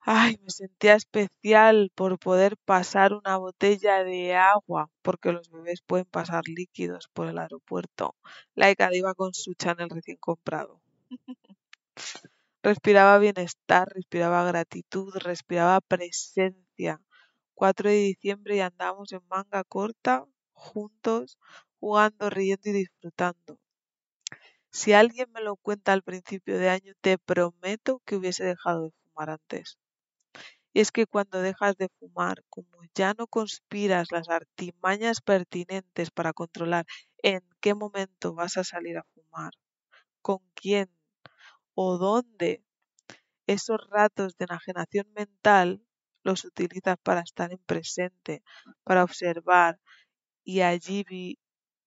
Ay, 0.05 0.39
me 0.43 0.51
sentía 0.51 0.95
especial 0.95 1.91
por 1.95 2.19
poder 2.19 2.57
pasar 2.57 3.13
una 3.15 3.37
botella 3.37 4.03
de 4.05 4.35
agua, 4.35 4.91
porque 5.03 5.33
los 5.33 5.51
bebés 5.51 5.81
pueden 5.83 6.07
pasar 6.07 6.45
líquidos 6.49 7.09
por 7.13 7.27
el 7.29 7.39
aeropuerto. 7.39 8.17
Laika 8.55 8.95
iba 8.95 9.15
con 9.15 9.33
su 9.35 9.55
Chanel 9.55 9.91
recién 9.91 10.17
comprado. 10.19 10.81
respiraba 12.63 13.19
bienestar, 13.19 13.89
respiraba 13.95 14.45
gratitud, 14.45 15.15
respiraba 15.17 15.81
presencia. 15.81 17.01
4 17.55 17.91
de 17.91 17.97
diciembre 17.97 18.57
y 18.57 18.61
andamos 18.61 19.13
en 19.13 19.23
manga 19.29 19.65
corta, 19.65 20.25
juntos, 20.53 21.39
jugando, 21.81 22.31
riendo 22.31 22.71
y 22.71 22.73
disfrutando. 22.73 23.59
Si 24.73 24.93
alguien 24.93 25.31
me 25.31 25.41
lo 25.41 25.55
cuenta 25.55 25.93
al 25.93 26.03
principio 26.03 26.59
de 26.59 26.69
año, 26.69 26.95
te 27.01 27.17
prometo 27.17 28.03
que 28.05 28.17
hubiese 28.17 28.43
dejado 28.45 28.83
de 28.87 28.91
fumar 28.91 29.31
antes. 29.31 29.79
Es 30.75 30.91
que 30.91 31.07
cuando 31.07 31.41
dejas 31.43 31.77
de 31.77 31.89
fumar, 31.99 32.45
como 32.49 32.81
ya 32.95 33.13
no 33.19 33.27
conspiras 33.27 34.11
las 34.11 34.29
artimañas 34.31 35.21
pertinentes 35.21 36.11
para 36.11 36.33
controlar 36.33 36.87
en 37.23 37.43
qué 37.61 37.75
momento 37.75 38.35
vas 38.35 38.57
a 38.57 38.65
salir 38.65 38.97
a 38.99 39.05
fumar, 39.15 39.53
con 40.23 40.39
quién 40.55 40.91
o 41.75 41.99
dónde, 41.99 42.65
esos 43.47 43.79
ratos 43.91 44.37
de 44.39 44.47
enajenación 44.47 45.13
mental 45.15 45.85
los 46.25 46.45
utilizas 46.45 46.97
para 47.03 47.21
estar 47.23 47.53
en 47.53 47.59
presente, 47.61 48.43
para 48.85 49.05
observar 49.05 49.81
y 50.45 50.63
allí 50.63 51.05
vi 51.09 51.39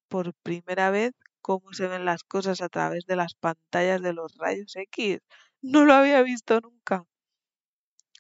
por 0.10 0.34
primera 0.44 0.92
vez 0.92 1.14
cómo 1.42 1.74
se 1.74 1.88
ven 1.88 2.06
las 2.06 2.24
cosas 2.24 2.62
a 2.62 2.70
través 2.70 3.06
de 3.08 3.16
las 3.18 3.36
pantallas 3.36 4.02
de 4.02 4.14
los 4.14 4.36
rayos 4.38 4.76
X. 4.76 5.20
No 5.62 5.86
lo 5.86 5.94
había 5.94 6.22
visto 6.24 6.62
nunca 6.62 7.06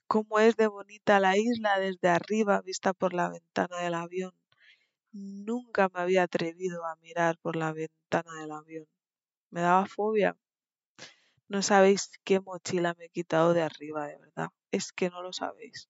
cómo 0.07 0.39
es 0.39 0.55
de 0.55 0.67
bonita 0.67 1.19
la 1.19 1.37
isla 1.37 1.79
desde 1.79 2.09
arriba 2.09 2.61
vista 2.61 2.93
por 2.93 3.13
la 3.13 3.29
ventana 3.29 3.77
del 3.77 3.93
avión. 3.93 4.33
Nunca 5.11 5.89
me 5.93 6.01
había 6.01 6.23
atrevido 6.23 6.85
a 6.85 6.95
mirar 6.97 7.37
por 7.39 7.55
la 7.55 7.71
ventana 7.73 8.33
del 8.39 8.51
avión. 8.51 8.87
Me 9.49 9.61
daba 9.61 9.85
fobia. 9.85 10.37
No 11.47 11.61
sabéis 11.61 12.11
qué 12.23 12.39
mochila 12.39 12.95
me 12.97 13.05
he 13.05 13.09
quitado 13.09 13.53
de 13.53 13.61
arriba, 13.61 14.07
de 14.07 14.17
verdad. 14.17 14.49
Es 14.71 14.91
que 14.91 15.09
no 15.09 15.21
lo 15.21 15.31
sabéis. 15.31 15.89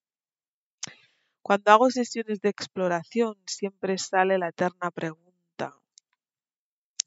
Cuando 1.42 1.72
hago 1.72 1.90
sesiones 1.92 2.42
de 2.42 2.50
exploración 2.50 3.36
siempre 3.46 3.98
sale 3.98 4.38
la 4.38 4.50
eterna 4.50 4.92
pregunta. 4.92 5.74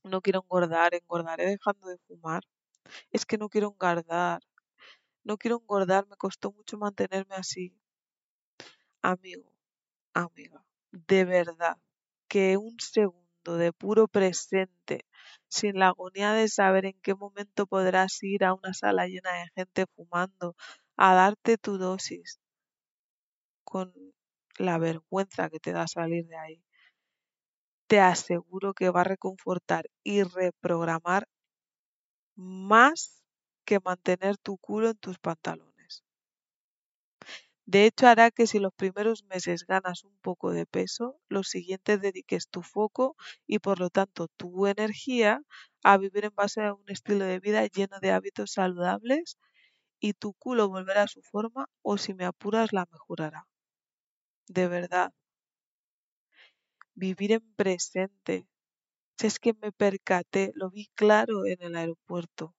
No 0.04 0.22
quiero 0.22 0.42
engordar, 0.42 0.94
engordaré 0.94 1.46
dejando 1.46 1.88
de 1.88 1.98
fumar. 2.06 2.42
Es 3.10 3.26
que 3.26 3.36
no 3.36 3.48
quiero 3.48 3.68
engordar, 3.68 4.40
no 5.28 5.38
quiero 5.38 5.58
engordar, 5.60 6.08
me 6.08 6.16
costó 6.16 6.52
mucho 6.52 6.78
mantenerme 6.78 7.36
así. 7.36 7.72
Amigo, 9.02 9.52
amiga, 10.14 10.64
de 10.92 11.24
verdad, 11.24 11.78
que 12.28 12.56
un 12.58 12.78
segundo 12.80 13.56
de 13.58 13.72
puro 13.72 14.08
presente, 14.08 15.06
sin 15.48 15.78
la 15.78 15.88
agonía 15.88 16.32
de 16.32 16.48
saber 16.48 16.86
en 16.86 17.00
qué 17.02 17.14
momento 17.14 17.66
podrás 17.66 18.22
ir 18.22 18.44
a 18.44 18.54
una 18.54 18.74
sala 18.74 19.06
llena 19.08 19.32
de 19.32 19.50
gente 19.56 19.86
fumando, 19.96 20.56
a 20.96 21.14
darte 21.14 21.58
tu 21.58 21.78
dosis, 21.78 22.40
con 23.62 23.94
la 24.58 24.78
vergüenza 24.78 25.48
que 25.48 25.60
te 25.60 25.70
da 25.72 25.86
salir 25.86 26.26
de 26.26 26.36
ahí, 26.36 26.64
te 27.86 28.00
aseguro 28.00 28.72
que 28.72 28.88
va 28.88 29.02
a 29.02 29.04
reconfortar 29.04 29.90
y 30.02 30.22
reprogramar 30.22 31.28
más 32.36 33.17
que 33.68 33.80
mantener 33.88 34.34
tu 34.46 34.52
culo 34.66 34.86
en 34.90 34.96
tus 35.04 35.18
pantalones. 35.26 35.92
De 37.66 37.84
hecho, 37.86 38.06
hará 38.08 38.30
que 38.32 38.46
si 38.48 38.58
los 38.58 38.72
primeros 38.74 39.24
meses 39.24 39.64
ganas 39.66 40.02
un 40.02 40.16
poco 40.22 40.50
de 40.52 40.66
peso, 40.66 41.20
los 41.28 41.48
siguientes 41.48 42.00
dediques 42.00 42.48
tu 42.48 42.62
foco 42.62 43.16
y 43.46 43.58
por 43.60 43.78
lo 43.78 43.90
tanto 43.90 44.26
tu 44.38 44.66
energía 44.66 45.42
a 45.84 45.98
vivir 45.98 46.24
en 46.24 46.34
base 46.34 46.62
a 46.62 46.74
un 46.74 46.84
estilo 46.88 47.24
de 47.26 47.38
vida 47.40 47.64
lleno 47.66 48.00
de 48.00 48.10
hábitos 48.12 48.52
saludables 48.52 49.38
y 50.00 50.14
tu 50.14 50.34
culo 50.34 50.68
volverá 50.68 51.02
a 51.04 51.08
su 51.08 51.22
forma 51.22 51.68
o 51.82 51.98
si 51.98 52.14
me 52.14 52.24
apuras 52.26 52.72
la 52.72 52.86
mejorará. 52.92 53.46
De 54.48 54.66
verdad. 54.68 55.12
Vivir 56.94 57.32
en 57.32 57.54
presente. 57.54 58.46
Si 59.18 59.26
es 59.28 59.38
que 59.40 59.54
me 59.54 59.72
percaté, 59.72 60.52
lo 60.54 60.70
vi 60.70 60.88
claro 60.94 61.46
en 61.46 61.62
el 61.62 61.76
aeropuerto 61.76 62.54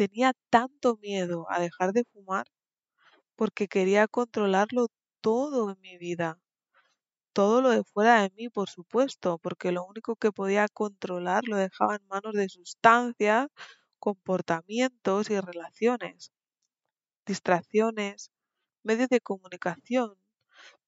tenía 0.00 0.32
tanto 0.50 0.96
miedo 0.98 1.46
a 1.50 1.60
dejar 1.60 1.92
de 1.92 2.04
fumar 2.12 2.46
porque 3.36 3.68
quería 3.68 4.08
controlarlo 4.08 4.88
todo 5.22 5.70
en 5.72 5.80
mi 5.80 5.98
vida. 5.98 6.40
Todo 7.32 7.62
lo 7.62 7.70
de 7.70 7.84
fuera 7.84 8.22
de 8.22 8.30
mí, 8.36 8.48
por 8.50 8.68
supuesto, 8.68 9.38
porque 9.38 9.72
lo 9.72 9.84
único 9.86 10.16
que 10.16 10.32
podía 10.32 10.68
controlar 10.68 11.44
lo 11.48 11.56
dejaba 11.56 11.96
en 11.96 12.06
manos 12.08 12.34
de 12.34 12.48
sustancias, 12.50 13.48
comportamientos 13.98 15.30
y 15.30 15.40
relaciones. 15.40 16.32
Distracciones, 17.26 18.32
medios 18.84 19.08
de 19.10 19.20
comunicación, 19.20 20.16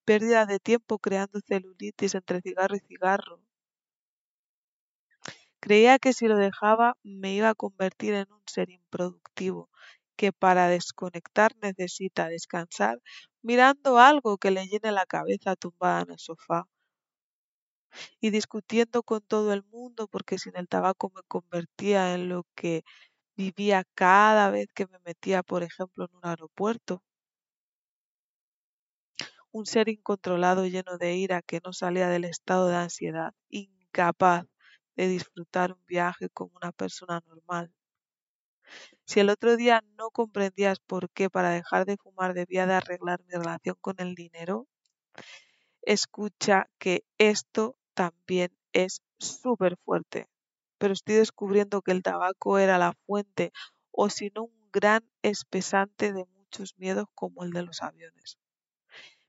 pérdida 0.04 0.46
de 0.46 0.60
tiempo 0.60 0.98
creando 0.98 1.40
celulitis 1.40 2.14
entre 2.16 2.42
cigarro 2.42 2.76
y 2.76 2.80
cigarro, 2.80 3.42
Creía 5.60 5.98
que 5.98 6.12
si 6.12 6.26
lo 6.28 6.36
dejaba 6.36 6.96
me 7.02 7.32
iba 7.34 7.48
a 7.50 7.54
convertir 7.54 8.12
en 8.14 8.30
un 8.32 8.42
ser 8.46 8.68
improductivo, 8.70 9.70
que 10.16 10.32
para 10.32 10.68
desconectar 10.68 11.52
necesita 11.62 12.28
descansar 12.28 13.00
mirando 13.42 13.98
algo 13.98 14.36
que 14.38 14.50
le 14.50 14.66
llene 14.66 14.92
la 14.92 15.06
cabeza 15.06 15.56
tumbada 15.56 16.02
en 16.02 16.10
el 16.12 16.18
sofá 16.18 16.66
y 18.20 18.30
discutiendo 18.30 19.02
con 19.02 19.20
todo 19.20 19.52
el 19.52 19.62
mundo 19.64 20.08
porque 20.08 20.38
sin 20.38 20.56
el 20.56 20.68
tabaco 20.68 21.10
me 21.14 21.22
convertía 21.28 22.14
en 22.14 22.28
lo 22.28 22.46
que 22.54 22.82
vivía 23.36 23.84
cada 23.94 24.50
vez 24.50 24.68
que 24.74 24.86
me 24.88 24.98
metía, 25.04 25.42
por 25.42 25.62
ejemplo, 25.64 26.06
en 26.06 26.16
un 26.16 26.26
aeropuerto. 26.26 27.02
Un 29.52 29.64
ser 29.64 29.88
incontrolado 29.88 30.66
lleno 30.66 30.98
de 30.98 31.14
ira 31.14 31.40
que 31.42 31.60
no 31.64 31.72
salía 31.72 32.08
del 32.08 32.24
estado 32.24 32.66
de 32.68 32.74
ansiedad, 32.76 33.32
incapaz 33.48 34.46
de 34.96 35.08
disfrutar 35.08 35.72
un 35.72 35.84
viaje 35.86 36.28
como 36.30 36.52
una 36.56 36.72
persona 36.72 37.20
normal. 37.26 37.72
Si 39.04 39.20
el 39.20 39.28
otro 39.28 39.56
día 39.56 39.82
no 39.98 40.10
comprendías 40.10 40.78
por 40.78 41.10
qué 41.10 41.28
para 41.28 41.50
dejar 41.50 41.84
de 41.84 41.98
fumar 41.98 42.32
debía 42.32 42.66
de 42.66 42.74
arreglar 42.74 43.20
mi 43.26 43.34
relación 43.34 43.76
con 43.80 43.96
el 43.98 44.14
dinero, 44.14 44.66
escucha 45.82 46.70
que 46.78 47.04
esto 47.18 47.76
también 47.94 48.50
es 48.72 49.02
súper 49.18 49.76
fuerte. 49.84 50.28
Pero 50.78 50.92
estoy 50.94 51.16
descubriendo 51.16 51.82
que 51.82 51.92
el 51.92 52.02
tabaco 52.02 52.58
era 52.58 52.78
la 52.78 52.94
fuente 53.06 53.52
o 53.90 54.08
si 54.08 54.30
no 54.34 54.44
un 54.44 54.70
gran 54.72 55.02
espesante 55.22 56.12
de 56.12 56.24
muchos 56.36 56.78
miedos 56.78 57.06
como 57.14 57.44
el 57.44 57.50
de 57.50 57.62
los 57.62 57.82
aviones. 57.82 58.38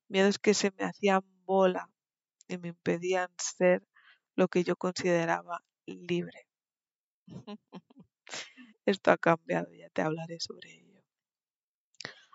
Miedos 0.10 0.38
que 0.40 0.54
se 0.54 0.72
me 0.78 0.86
hacían 0.86 1.22
bola 1.46 1.90
y 2.48 2.58
me 2.58 2.70
impedían 2.70 3.30
ser 3.38 3.84
lo 4.36 4.48
que 4.48 4.64
yo 4.64 4.76
consideraba 4.76 5.64
libre. 5.86 6.48
Esto 8.86 9.12
ha 9.12 9.18
cambiado, 9.18 9.74
ya 9.74 9.90
te 9.90 10.02
hablaré 10.02 10.40
sobre 10.40 10.74
ello. 10.74 11.02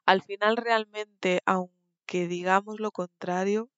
Al 0.05 0.23
final 0.23 0.57
realmente, 0.57 1.43
aunque 1.47 2.27
digamos 2.29 2.81
lo 2.81 2.91
contrario, 2.93 3.71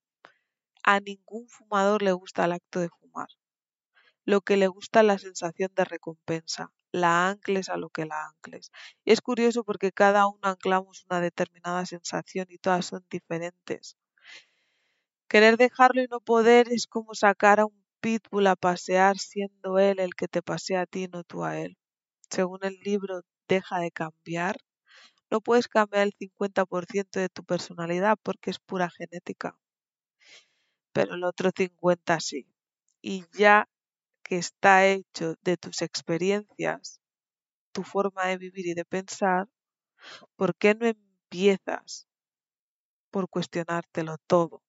a 0.85 1.01
ningún 1.01 1.49
fumador 1.49 2.03
le 2.03 2.13
gusta 2.13 2.47
el 2.47 2.53
acto 2.53 2.81
de 2.81 2.91
fumar. 2.91 3.29
Lo 4.25 4.43
que 4.43 4.57
le 4.57 4.69
gusta 4.69 5.01
es 5.01 5.07
la 5.07 5.19
sensación 5.19 5.73
de 5.75 5.85
recompensa, 5.85 6.73
la 6.93 7.29
ancles 7.31 7.69
a 7.69 7.77
lo 7.77 7.91
que 7.91 8.07
la 8.07 8.27
ancles. 8.27 8.71
Y 9.05 9.13
es 9.13 9.21
curioso 9.21 9.65
porque 9.65 9.93
cada 9.93 10.29
uno 10.29 10.41
anclamos 10.45 11.05
una 11.11 11.21
determinada 11.21 11.85
sensación 11.87 12.47
y 12.51 12.59
todas 12.59 12.87
son 12.87 13.05
diferentes. 13.11 13.97
Querer 15.27 15.57
dejarlo 15.57 16.03
y 16.03 16.07
no 16.07 16.21
poder 16.21 16.69
es 16.71 16.87
como 16.87 17.15
sacar 17.15 17.61
a 17.61 17.65
un 17.65 17.78
pitbull 18.01 18.47
a 18.49 18.57
pasear 18.57 19.19
siendo 19.19 19.79
él 19.79 20.01
el 20.01 20.15
que 20.15 20.29
te 20.29 20.43
pasea 20.43 20.83
a 20.83 20.87
ti, 20.87 21.09
no 21.09 21.25
tú 21.25 21.45
a 21.45 21.59
él. 21.59 21.77
Según 22.31 22.61
el 22.65 22.79
libro 22.83 23.23
Deja 23.49 23.79
de 23.81 23.91
cambiar, 23.91 24.57
no 25.31 25.41
puedes 25.41 25.69
cambiar 25.69 26.05
el 26.09 26.15
50% 26.19 27.21
de 27.21 27.29
tu 27.31 27.45
personalidad 27.45 28.19
porque 28.23 28.51
es 28.51 28.59
pura 28.61 28.91
genética. 28.91 29.59
Pero 30.93 31.15
el 31.15 31.25
otro 31.25 31.51
50 31.57 32.21
sí. 32.21 32.47
Y 33.01 33.25
ya 33.33 33.69
que 34.25 34.39
está 34.39 34.87
hecho 34.87 35.35
de 35.43 35.57
tus 35.57 35.83
experiencias, 35.83 37.01
tu 37.73 37.85
forma 37.85 38.27
de 38.27 38.39
vivir 38.39 38.67
y 38.69 38.75
de 38.75 38.85
pensar, 38.85 39.49
¿por 40.37 40.57
qué 40.57 40.75
no 40.75 40.87
empiezas 40.87 42.09
por 43.11 43.29
cuestionártelo 43.29 44.17
todo? 44.27 44.63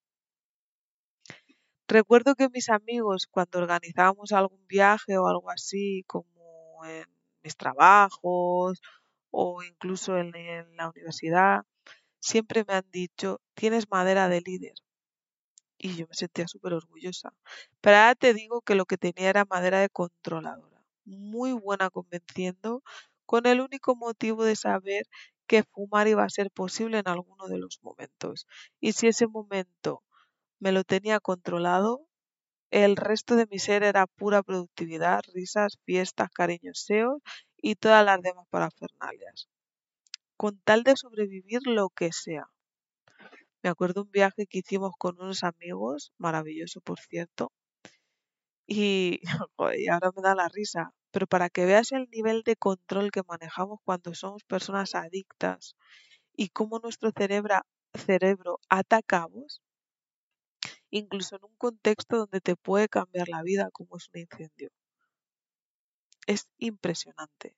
Recuerdo 1.89 2.35
que 2.35 2.49
mis 2.49 2.69
amigos, 2.69 3.25
cuando 3.25 3.57
organizábamos 3.57 4.31
algún 4.31 4.63
viaje 4.67 5.17
o 5.17 5.27
algo 5.27 5.49
así, 5.49 6.03
como 6.05 6.85
en 6.85 7.05
mis 7.41 7.57
trabajos 7.57 8.79
o 9.31 9.63
incluso 9.63 10.15
en, 10.19 10.31
la 10.77 10.89
universidad, 10.89 11.63
siempre 12.19 12.63
me 12.67 12.75
han 12.75 12.85
dicho, 12.91 13.41
tienes 13.55 13.89
madera 13.89 14.29
de 14.29 14.41
líder. 14.41 14.75
Y 15.79 15.95
yo 15.95 16.05
me 16.07 16.13
sentía 16.13 16.47
súper 16.47 16.73
orgullosa. 16.73 17.33
Pero 17.81 17.97
ahora 17.97 18.13
te 18.13 18.35
digo 18.35 18.61
que 18.61 18.75
lo 18.75 18.85
que 18.85 18.97
tenía 18.97 19.29
era 19.31 19.45
madera 19.45 19.79
de 19.79 19.89
controladora. 19.89 20.83
Muy 21.05 21.53
buena 21.53 21.89
convenciendo, 21.89 22.83
con 23.25 23.47
el 23.47 23.61
único 23.61 23.95
motivo 23.95 24.43
de 24.43 24.55
saber 24.55 25.07
que 25.47 25.63
fumar 25.63 26.07
iba 26.07 26.23
a 26.23 26.29
ser 26.29 26.51
posible 26.51 26.99
en 26.99 27.07
alguno 27.07 27.47
de 27.47 27.57
los 27.57 27.79
momentos. 27.81 28.45
Y 28.79 28.91
si 28.91 29.07
ese 29.07 29.25
momento 29.25 30.03
me 30.59 30.71
lo 30.71 30.83
tenía 30.83 31.19
controlado, 31.19 32.07
el 32.71 32.95
resto 32.97 33.35
de 33.35 33.47
mi 33.49 33.59
ser 33.59 33.83
era 33.83 34.07
pura 34.07 34.43
productividad, 34.43 35.21
risas, 35.33 35.77
fiestas, 35.85 36.29
cariñoseos 36.31 37.21
y 37.57 37.75
todas 37.75 38.05
las 38.05 38.21
demás 38.21 38.45
parafernalias. 38.49 39.49
Con 40.37 40.59
tal 40.63 40.83
de 40.83 40.95
sobrevivir 40.95 41.61
lo 41.65 41.89
que 41.89 42.11
sea. 42.11 42.49
Me 43.63 43.69
acuerdo 43.69 44.03
un 44.03 44.11
viaje 44.11 44.47
que 44.47 44.59
hicimos 44.59 44.93
con 44.97 45.19
unos 45.21 45.43
amigos, 45.43 46.13
maravilloso 46.17 46.81
por 46.81 46.99
cierto, 46.99 47.51
y, 48.67 49.21
ahora 49.91 50.11
me 50.15 50.21
da 50.21 50.35
la 50.35 50.47
risa, 50.47 50.93
pero 51.11 51.27
para 51.27 51.49
que 51.49 51.65
veas 51.65 51.91
el 51.91 52.07
nivel 52.11 52.43
de 52.43 52.55
control 52.55 53.11
que 53.11 53.23
manejamos 53.27 53.79
cuando 53.83 54.13
somos 54.13 54.43
personas 54.43 54.95
adictas 54.95 55.75
y 56.35 56.49
cómo 56.49 56.79
nuestro 56.79 57.11
cerebro, 57.11 57.61
cerebro 57.93 58.59
incluso 60.91 61.35
en 61.37 61.45
un 61.45 61.55
contexto 61.57 62.17
donde 62.17 62.41
te 62.41 62.55
puede 62.55 62.89
cambiar 62.89 63.29
la 63.29 63.43
vida 63.43 63.69
como 63.71 63.97
es 63.97 64.09
un 64.13 64.21
incendio. 64.21 64.69
Es 66.27 66.47
impresionante, 66.59 67.57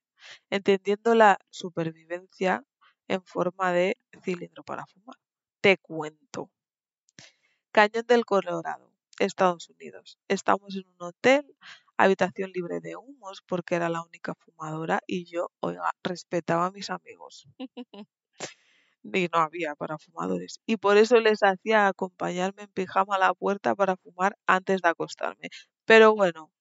entendiendo 0.49 1.13
la 1.13 1.37
supervivencia 1.51 2.65
en 3.07 3.23
forma 3.23 3.71
de 3.71 3.97
cilindro 4.23 4.63
para 4.63 4.87
fumar. 4.87 5.17
Te 5.61 5.77
cuento. 5.77 6.49
Cañón 7.73 8.05
del 8.07 8.25
Colorado, 8.25 8.93
Estados 9.19 9.69
Unidos. 9.69 10.17
Estamos 10.27 10.75
en 10.75 10.87
un 10.87 11.01
hotel, 11.07 11.55
habitación 11.97 12.51
libre 12.53 12.79
de 12.79 12.95
humos 12.95 13.43
porque 13.45 13.75
era 13.75 13.89
la 13.89 14.01
única 14.01 14.35
fumadora 14.35 15.01
y 15.05 15.25
yo, 15.25 15.51
respetaba 16.03 16.67
a 16.67 16.71
mis 16.71 16.89
amigos. 16.89 17.47
y 19.03 19.27
no 19.33 19.39
había 19.39 19.75
para 19.75 19.97
fumadores. 19.97 20.61
Y 20.65 20.77
por 20.77 20.97
eso 20.97 21.19
les 21.19 21.43
hacía 21.43 21.87
acompañarme 21.87 22.63
en 22.63 22.69
pijama 22.71 23.15
a 23.15 23.19
la 23.19 23.33
puerta 23.33 23.75
para 23.75 23.97
fumar 23.97 24.37
antes 24.47 24.81
de 24.81 24.89
acostarme. 24.89 25.49
Pero 25.85 26.15
bueno, 26.15 26.51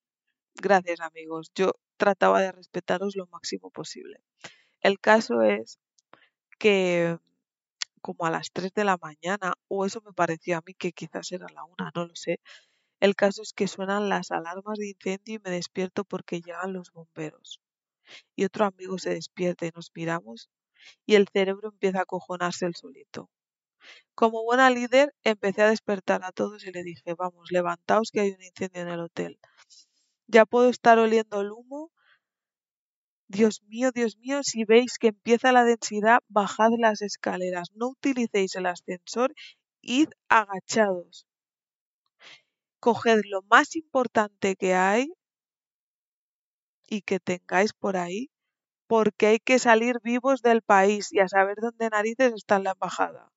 gracias 0.55 0.99
amigos, 1.01 1.51
yo 1.55 1.73
trataba 1.97 2.41
de 2.41 2.51
respetaros 2.51 3.15
lo 3.15 3.27
máximo 3.27 3.69
posible. 3.71 4.21
El 4.81 4.99
caso 4.99 5.41
es 5.41 5.79
que 6.59 7.17
como 8.01 8.25
a 8.25 8.31
las 8.31 8.51
3 8.51 8.73
de 8.73 8.83
la 8.83 8.97
mañana, 8.97 9.53
o 9.67 9.85
eso 9.85 10.01
me 10.05 10.13
parecía 10.13 10.57
a 10.57 10.61
mí 10.65 10.73
que 10.73 10.91
quizás 10.91 11.31
era 11.31 11.47
la 11.53 11.63
una, 11.63 11.91
no 11.95 12.05
lo 12.07 12.15
sé. 12.15 12.39
El 12.99 13.15
caso 13.15 13.41
es 13.43 13.53
que 13.53 13.67
suenan 13.67 14.09
las 14.09 14.31
alarmas 14.31 14.77
de 14.79 14.89
incendio 14.89 15.35
y 15.35 15.39
me 15.43 15.51
despierto 15.51 16.03
porque 16.03 16.41
llegan 16.41 16.73
los 16.73 16.91
bomberos. 16.91 17.61
Y 18.35 18.45
otro 18.45 18.65
amigo 18.65 18.97
se 18.97 19.11
despierta 19.11 19.65
y 19.65 19.71
nos 19.73 19.91
miramos 19.95 20.49
y 21.05 21.15
el 21.15 21.27
cerebro 21.27 21.69
empieza 21.69 22.01
a 22.01 22.05
cojonarse 22.05 22.65
el 22.65 22.75
solito. 22.75 23.29
Como 24.15 24.43
buena 24.43 24.69
líder, 24.69 25.13
empecé 25.23 25.63
a 25.63 25.69
despertar 25.69 26.23
a 26.23 26.31
todos 26.31 26.63
y 26.65 26.71
le 26.71 26.83
dije, 26.83 27.13
vamos, 27.15 27.51
levantaos 27.51 28.11
que 28.11 28.21
hay 28.21 28.31
un 28.31 28.43
incendio 28.43 28.81
en 28.81 28.89
el 28.89 28.99
hotel. 28.99 29.39
Ya 30.27 30.45
puedo 30.45 30.69
estar 30.69 30.99
oliendo 30.99 31.41
el 31.41 31.51
humo. 31.51 31.91
Dios 33.27 33.63
mío, 33.63 33.91
Dios 33.91 34.17
mío, 34.17 34.43
si 34.43 34.65
veis 34.65 34.97
que 34.97 35.07
empieza 35.07 35.51
la 35.51 35.63
densidad, 35.63 36.19
bajad 36.27 36.71
las 36.77 37.01
escaleras, 37.01 37.69
no 37.73 37.89
utilicéis 37.89 38.55
el 38.55 38.65
ascensor, 38.65 39.33
id 39.81 40.09
agachados. 40.29 41.25
Coged 42.79 43.21
lo 43.25 43.41
más 43.43 43.75
importante 43.75 44.55
que 44.55 44.73
hay 44.73 45.13
y 46.87 47.01
que 47.03 47.19
tengáis 47.19 47.73
por 47.73 47.95
ahí 47.95 48.30
porque 48.91 49.27
hay 49.27 49.39
que 49.39 49.57
salir 49.57 50.01
vivos 50.03 50.41
del 50.41 50.61
país 50.61 51.13
y 51.13 51.19
a 51.21 51.29
saber 51.29 51.55
dónde 51.61 51.89
narices 51.89 52.33
está 52.33 52.59
la 52.59 52.71
embajada. 52.71 53.31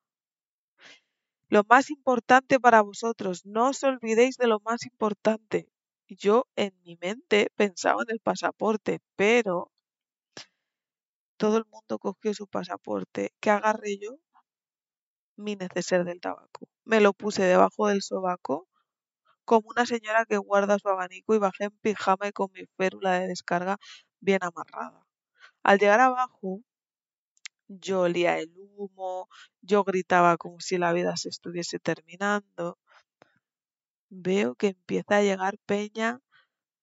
Lo 1.49 1.63
más 1.69 1.91
importante 1.91 2.59
para 2.59 2.83
vosotros, 2.83 3.47
no 3.47 3.69
os 3.69 3.85
olvidéis 3.85 4.37
de 4.37 4.49
lo 4.49 4.59
más 4.59 4.85
importante. 4.85 5.69
Yo 6.09 6.49
en 6.57 6.73
mi 6.83 6.97
mente 7.01 7.53
pensaba 7.55 8.03
en 8.03 8.11
el 8.11 8.19
pasaporte, 8.19 8.99
pero 9.15 9.71
todo 11.37 11.59
el 11.59 11.67
mundo 11.67 12.01
cogió 12.01 12.35
su 12.35 12.49
pasaporte. 12.49 13.31
¿Qué 13.39 13.51
agarré 13.51 13.99
yo? 13.99 14.19
Mi 15.37 15.55
neceser 15.55 16.05
del 16.05 16.21
tabaco. 16.21 16.67
Me 16.85 17.01
lo 17.01 17.13
puse 17.13 17.45
debajo 17.45 17.87
del 17.87 18.03
sobaco 18.03 18.67
como 19.45 19.69
una 19.71 19.87
señora 19.87 20.27
que 20.27 20.39
guarda 20.39 20.81
su 20.81 20.89
abanico 20.89 21.35
y 21.37 21.39
bajé 21.39 21.65
en 21.67 21.79
pijama 21.79 22.27
y 22.29 22.33
con 22.33 22.51
mi 22.53 22.65
férula 22.77 23.21
de 23.21 23.29
descarga 23.29 23.79
bien 24.21 24.41
amarrada. 24.43 25.04
Al 25.65 25.79
llegar 25.79 26.01
abajo, 26.01 26.63
yo 27.69 28.03
olía 28.03 28.39
el 28.39 28.53
humo, 28.77 29.29
yo 29.63 29.83
gritaba 29.83 30.37
como 30.37 30.61
si 30.61 30.77
la 30.77 30.93
vida 30.93 31.17
se 31.17 31.31
estuviese 31.31 31.79
terminando. 31.79 32.79
Veo 34.11 34.55
que 34.57 34.69
empieza 34.69 35.17
a 35.17 35.23
llegar 35.23 35.59
Peña 35.65 36.21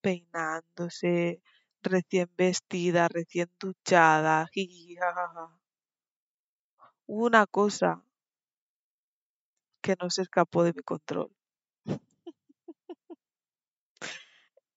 peinándose, 0.02 1.44
recién 1.84 2.28
vestida, 2.36 3.08
recién 3.08 3.52
duchada. 3.60 4.50
Una 7.06 7.46
cosa 7.46 8.04
que 9.82 9.96
no 10.02 10.10
se 10.10 10.24
escapó 10.24 10.64
de 10.64 10.74
mi 10.74 10.82
control. 10.82 11.32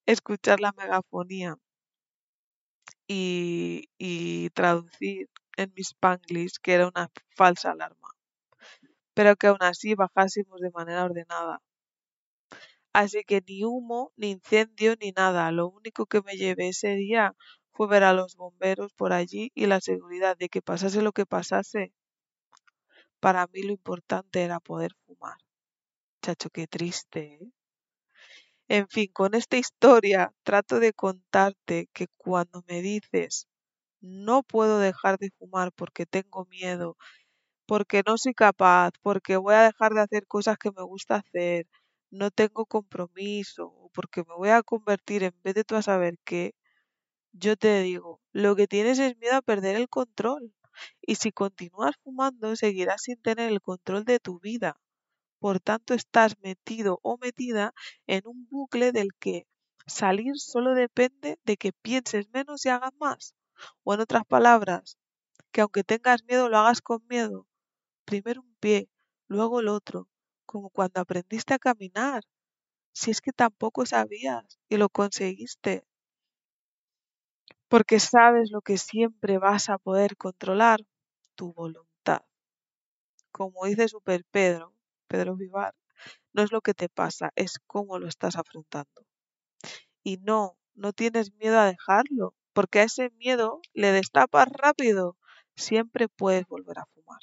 Escuchar 0.06 0.60
la 0.60 0.72
megafonía 0.72 1.56
y, 3.06 3.90
y 3.98 4.50
traducir 4.50 5.28
en 5.56 5.72
mi 5.76 5.82
spanglish 5.82 6.58
que 6.62 6.74
era 6.74 6.88
una 6.88 7.10
falsa 7.36 7.72
alarma, 7.72 8.08
pero 9.14 9.34
que 9.36 9.48
aún 9.48 9.62
así 9.62 9.94
bajásemos 9.94 10.60
de 10.60 10.70
manera 10.70 11.04
ordenada. 11.04 11.60
Así 12.94 13.24
que 13.24 13.42
ni 13.46 13.62
humo, 13.64 14.12
ni 14.16 14.30
incendio, 14.30 14.94
ni 15.00 15.10
nada. 15.12 15.52
Lo 15.52 15.68
único 15.68 16.06
que 16.06 16.22
me 16.22 16.36
llevé 16.36 16.68
ese 16.68 16.94
día 16.96 17.34
fue 17.72 17.88
ver 17.88 18.04
a 18.04 18.14
los 18.14 18.36
bomberos 18.36 18.92
por 18.94 19.12
allí 19.12 19.52
y 19.54 19.66
la 19.66 19.80
seguridad 19.80 20.36
de 20.36 20.48
que 20.48 20.62
pasase 20.62 21.02
lo 21.02 21.12
que 21.12 21.26
pasase. 21.26 21.92
Para 23.18 23.48
mí 23.48 23.62
lo 23.64 23.72
importante 23.72 24.42
era 24.44 24.60
poder 24.60 24.92
fumar. 25.04 25.36
Chacho, 26.22 26.50
qué 26.50 26.66
triste, 26.66 27.20
¿eh? 27.42 27.52
En 28.68 28.88
fin, 28.88 29.08
con 29.12 29.34
esta 29.34 29.56
historia 29.56 30.32
trato 30.42 30.78
de 30.80 30.92
contarte 30.92 31.88
que 31.94 32.08
cuando 32.16 32.62
me 32.68 32.82
dices 32.82 33.46
no 34.00 34.42
puedo 34.44 34.78
dejar 34.80 35.18
de 35.18 35.30
fumar 35.38 35.72
porque 35.72 36.06
tengo 36.06 36.46
miedo, 36.46 36.96
porque 37.66 38.02
no 38.06 38.18
soy 38.18 38.34
capaz, 38.34 38.92
porque 39.02 39.36
voy 39.38 39.54
a 39.54 39.62
dejar 39.64 39.94
de 39.94 40.02
hacer 40.02 40.26
cosas 40.28 40.58
que 40.58 40.70
me 40.72 40.82
gusta 40.84 41.16
hacer, 41.16 41.66
no 42.10 42.30
tengo 42.32 42.66
compromiso, 42.66 43.90
porque 43.94 44.22
me 44.28 44.34
voy 44.36 44.50
a 44.50 44.62
convertir 44.64 45.24
en 45.24 45.34
vez 45.44 45.54
de 45.54 45.64
tú 45.64 45.76
a 45.76 45.82
saber 45.82 46.18
qué, 46.24 46.54
yo 47.32 47.56
te 47.56 47.82
digo, 47.82 48.20
lo 48.32 48.56
que 48.56 48.68
tienes 48.68 48.98
es 49.00 49.16
miedo 49.18 49.36
a 49.36 49.42
perder 49.42 49.76
el 49.76 49.88
control. 49.90 50.54
Y 51.02 51.16
si 51.16 51.32
continúas 51.32 51.96
fumando, 52.04 52.56
seguirás 52.56 53.02
sin 53.04 53.16
tener 53.22 53.50
el 53.52 53.60
control 53.62 54.04
de 54.04 54.20
tu 54.20 54.40
vida. 54.40 54.76
Por 55.44 55.56
tanto, 55.68 55.90
estás 55.94 56.30
metido 56.48 56.92
o 57.02 57.12
metida 57.24 57.66
en 58.14 58.22
un 58.32 58.38
bucle 58.54 58.88
del 58.98 59.10
que 59.22 59.36
salir 59.86 60.34
solo 60.52 60.70
depende 60.84 61.30
de 61.48 61.54
que 61.60 61.72
pienses 61.86 62.24
menos 62.36 62.64
y 62.64 62.70
hagas 62.70 62.94
más. 62.98 63.22
O 63.84 63.94
en 63.94 64.00
otras 64.00 64.24
palabras, 64.34 64.96
que 65.52 65.60
aunque 65.62 65.84
tengas 65.84 66.24
miedo 66.28 66.48
lo 66.48 66.58
hagas 66.58 66.82
con 66.82 67.00
miedo. 67.08 67.46
Primero 68.06 68.42
un 68.42 68.54
pie, 68.60 68.88
luego 69.28 69.60
el 69.60 69.68
otro, 69.68 70.08
como 70.46 70.70
cuando 70.70 71.00
aprendiste 71.00 71.54
a 71.54 71.60
caminar, 71.60 72.22
si 72.94 73.10
es 73.12 73.20
que 73.22 73.32
tampoco 73.32 73.86
sabías 73.86 74.58
y 74.68 74.76
lo 74.78 74.88
conseguiste, 74.90 75.84
porque 77.68 78.00
sabes 78.00 78.50
lo 78.50 78.62
que 78.62 78.78
siempre 78.78 79.36
vas 79.36 79.68
a 79.68 79.76
poder 79.76 80.16
controlar, 80.16 80.80
tu 81.34 81.52
voluntad. 81.52 82.22
Como 83.32 83.66
dice 83.66 83.86
Super 83.88 84.24
Pedro, 84.24 84.73
Pedro 85.08 85.36
Vivar, 85.36 85.74
no 86.32 86.42
es 86.42 86.52
lo 86.52 86.60
que 86.60 86.74
te 86.74 86.88
pasa, 86.88 87.30
es 87.36 87.58
cómo 87.66 87.98
lo 87.98 88.08
estás 88.08 88.36
afrontando. 88.36 89.06
Y 90.02 90.18
no, 90.18 90.58
no 90.74 90.92
tienes 90.92 91.32
miedo 91.34 91.58
a 91.58 91.66
dejarlo, 91.66 92.34
porque 92.52 92.80
a 92.80 92.84
ese 92.84 93.10
miedo 93.10 93.60
le 93.72 93.92
destapas 93.92 94.48
rápido, 94.48 95.16
siempre 95.56 96.08
puedes 96.08 96.46
volver 96.46 96.78
a 96.78 96.86
fumar. 96.86 97.20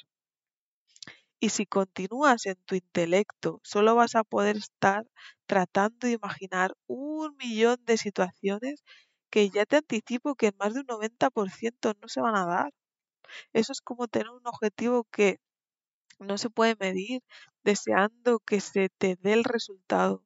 Y 1.40 1.48
si 1.48 1.66
continúas 1.66 2.46
en 2.46 2.56
tu 2.66 2.76
intelecto, 2.76 3.60
solo 3.64 3.96
vas 3.96 4.14
a 4.14 4.22
poder 4.22 4.56
estar 4.56 5.04
tratando 5.46 6.06
de 6.06 6.12
imaginar 6.12 6.74
un 6.86 7.36
millón 7.36 7.78
de 7.84 7.98
situaciones 7.98 8.84
que 9.28 9.50
ya 9.50 9.66
te 9.66 9.76
anticipo 9.76 10.36
que 10.36 10.48
en 10.48 10.56
más 10.58 10.74
de 10.74 10.80
un 10.80 10.86
90% 10.86 11.94
no 12.00 12.08
se 12.08 12.20
van 12.20 12.36
a 12.36 12.46
dar. 12.46 12.72
Eso 13.52 13.72
es 13.72 13.80
como 13.80 14.08
tener 14.08 14.30
un 14.30 14.46
objetivo 14.46 15.04
que 15.10 15.40
no 16.22 16.38
se 16.38 16.50
puede 16.50 16.76
medir, 16.80 17.22
deseando 17.64 18.40
que 18.40 18.60
se 18.60 18.88
te 18.90 19.16
dé 19.16 19.32
el 19.34 19.44
resultado, 19.44 20.24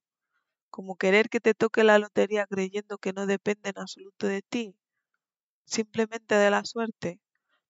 como 0.71 0.97
querer 0.97 1.29
que 1.31 1.41
te 1.41 1.55
toque 1.55 1.85
la 1.85 1.99
lotería 1.99 2.47
creyendo 2.47 2.99
que 2.99 3.13
no 3.15 3.27
depende 3.27 3.71
en 3.71 3.79
absoluto 3.81 4.27
de 4.29 4.43
ti, 4.43 4.77
simplemente 5.67 6.35
de 6.37 6.51
la 6.51 6.65
suerte. 6.65 7.21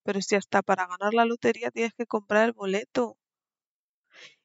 Pero 0.05 0.23
si 0.23 0.37
hasta 0.37 0.63
para 0.63 0.87
ganar 0.89 1.15
la 1.15 1.27
lotería 1.27 1.71
tienes 1.73 1.95
que 1.95 2.07
comprar 2.07 2.47
el 2.47 2.53
boleto. 2.55 3.17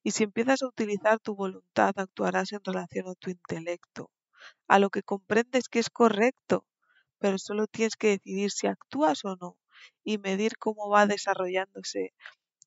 Y 0.03 0.11
si 0.11 0.23
empiezas 0.23 0.61
a 0.61 0.67
utilizar 0.67 1.19
tu 1.19 1.35
voluntad, 1.35 1.93
actuarás 1.97 2.51
en 2.53 2.59
relación 2.63 3.07
a 3.07 3.15
tu 3.15 3.29
intelecto, 3.31 4.11
a 4.67 4.79
lo 4.79 4.89
que 4.91 5.03
comprendes 5.03 5.69
que 5.69 5.79
es 5.79 5.89
correcto, 5.89 6.65
pero 7.19 7.37
solo 7.39 7.67
tienes 7.67 7.95
que 7.97 8.09
decidir 8.09 8.51
si 8.51 8.67
actúas 8.67 9.25
o 9.25 9.35
no 9.37 9.57
y 10.03 10.17
medir 10.19 10.57
cómo 10.59 10.89
va 10.89 11.07
desarrollándose 11.07 12.13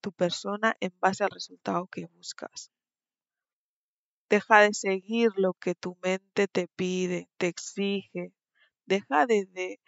tu 0.05 0.13
persona 0.13 0.77
en 0.81 0.93
base 1.01 1.25
al 1.25 1.31
resultado 1.31 1.87
que 1.87 2.05
buscas. 2.19 2.71
Deja 4.29 4.61
de 4.61 4.75
seguir 4.75 5.31
lo 5.37 5.55
que 5.55 5.75
tu 5.75 5.97
mente 6.03 6.47
te 6.47 6.69
pide, 6.69 7.31
te 7.39 7.47
exige. 7.47 8.33
Deja 8.87 9.27
de, 9.27 9.79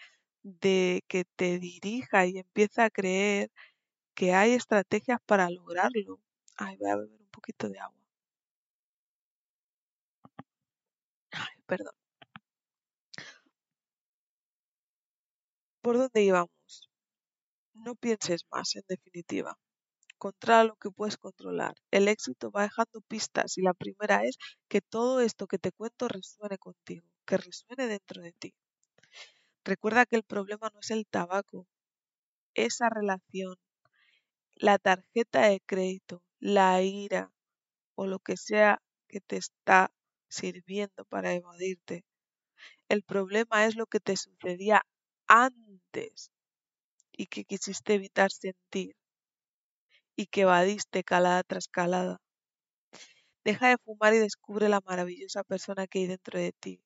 de, 0.42 1.05
que 1.09 1.24
te 1.37 1.59
dirija 1.59 2.26
y 2.26 2.38
empieza 2.38 2.85
a 2.87 2.90
creer 2.90 3.50
que 4.14 4.35
hay 4.35 4.52
estrategias 4.52 5.20
para 5.26 5.50
lograrlo. 5.50 6.20
Ay, 6.57 6.76
voy 6.79 6.90
a 6.90 6.96
beber 6.96 7.20
un 7.20 7.29
poquito 7.31 7.68
de 7.68 7.79
agua. 7.81 8.00
Ay, 11.33 11.55
perdón. 11.66 11.94
¿Por 15.83 15.96
dónde 15.96 16.22
íbamos? 16.22 16.90
No 17.74 17.94
pienses 17.94 18.44
más, 18.50 18.76
en 18.76 18.85
definitiva. 18.88 19.57
Controla 20.18 20.64
lo 20.64 20.76
que 20.76 20.90
puedes 20.90 21.16
controlar. 21.16 21.74
El 21.90 22.09
éxito 22.09 22.50
va 22.50 22.62
dejando 22.62 23.00
pistas 23.02 23.57
y 23.59 23.62
la 23.62 23.74
primera 23.74 24.24
es 24.24 24.37
que 24.68 24.81
todo 24.83 25.20
esto 25.20 25.46
que 25.46 25.59
te 25.59 25.72
cuento 25.72 26.09
resuene 26.09 26.59
contigo, 26.59 27.07
que 27.26 27.37
resuene 27.38 27.87
dentro 27.87 28.22
de 28.22 28.33
ti. 28.33 28.55
Recuerda 29.64 30.07
que 30.07 30.16
el 30.16 30.22
problema 30.22 30.70
no 30.72 30.81
es 30.81 30.90
el 30.90 31.07
tabaco, 31.07 31.66
esa 32.55 32.88
relación, 32.90 33.57
la 34.57 34.79
tarjeta 34.79 35.48
de 35.48 35.61
crédito, 35.61 36.22
la 36.40 36.83
ira 36.83 37.33
o 37.96 38.07
lo 38.07 38.18
que 38.20 38.37
sea 38.37 38.83
que 39.09 39.20
te 39.20 39.37
está 39.38 39.92
sirviendo 40.29 41.05
para 41.07 41.35
evadirte. 41.35 42.05
El 42.88 43.02
problema 43.02 43.66
es 43.66 43.76
lo 43.76 43.87
que 43.87 44.00
te 44.00 44.16
sucedía 44.16 44.83
antes 45.29 46.31
y 47.12 47.26
que 47.26 47.44
quisiste 47.44 47.94
evitar 47.94 48.31
sentir 48.33 48.96
y 50.16 50.26
que 50.26 50.42
evadiste 50.42 51.05
calada 51.05 51.42
tras 51.44 51.68
calada. 51.68 52.18
Deja 53.44 53.68
de 53.70 53.79
fumar 53.79 54.12
y 54.12 54.18
descubre 54.18 54.68
la 54.68 54.83
maravillosa 54.85 55.42
persona 55.42 55.87
que 55.87 56.00
hay 56.00 56.07
dentro 56.07 56.38
de 56.38 56.52
ti. 56.52 56.83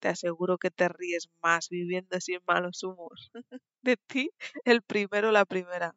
Te 0.00 0.08
aseguro 0.08 0.58
que 0.58 0.70
te 0.70 0.88
ríes 0.88 1.28
más 1.42 1.68
viviendo 1.70 2.20
sin 2.20 2.40
malos 2.46 2.82
humos. 2.84 3.30
de 3.82 3.96
ti, 3.98 4.30
el 4.64 4.82
primero 4.82 5.32
la 5.32 5.44
primera. 5.46 5.96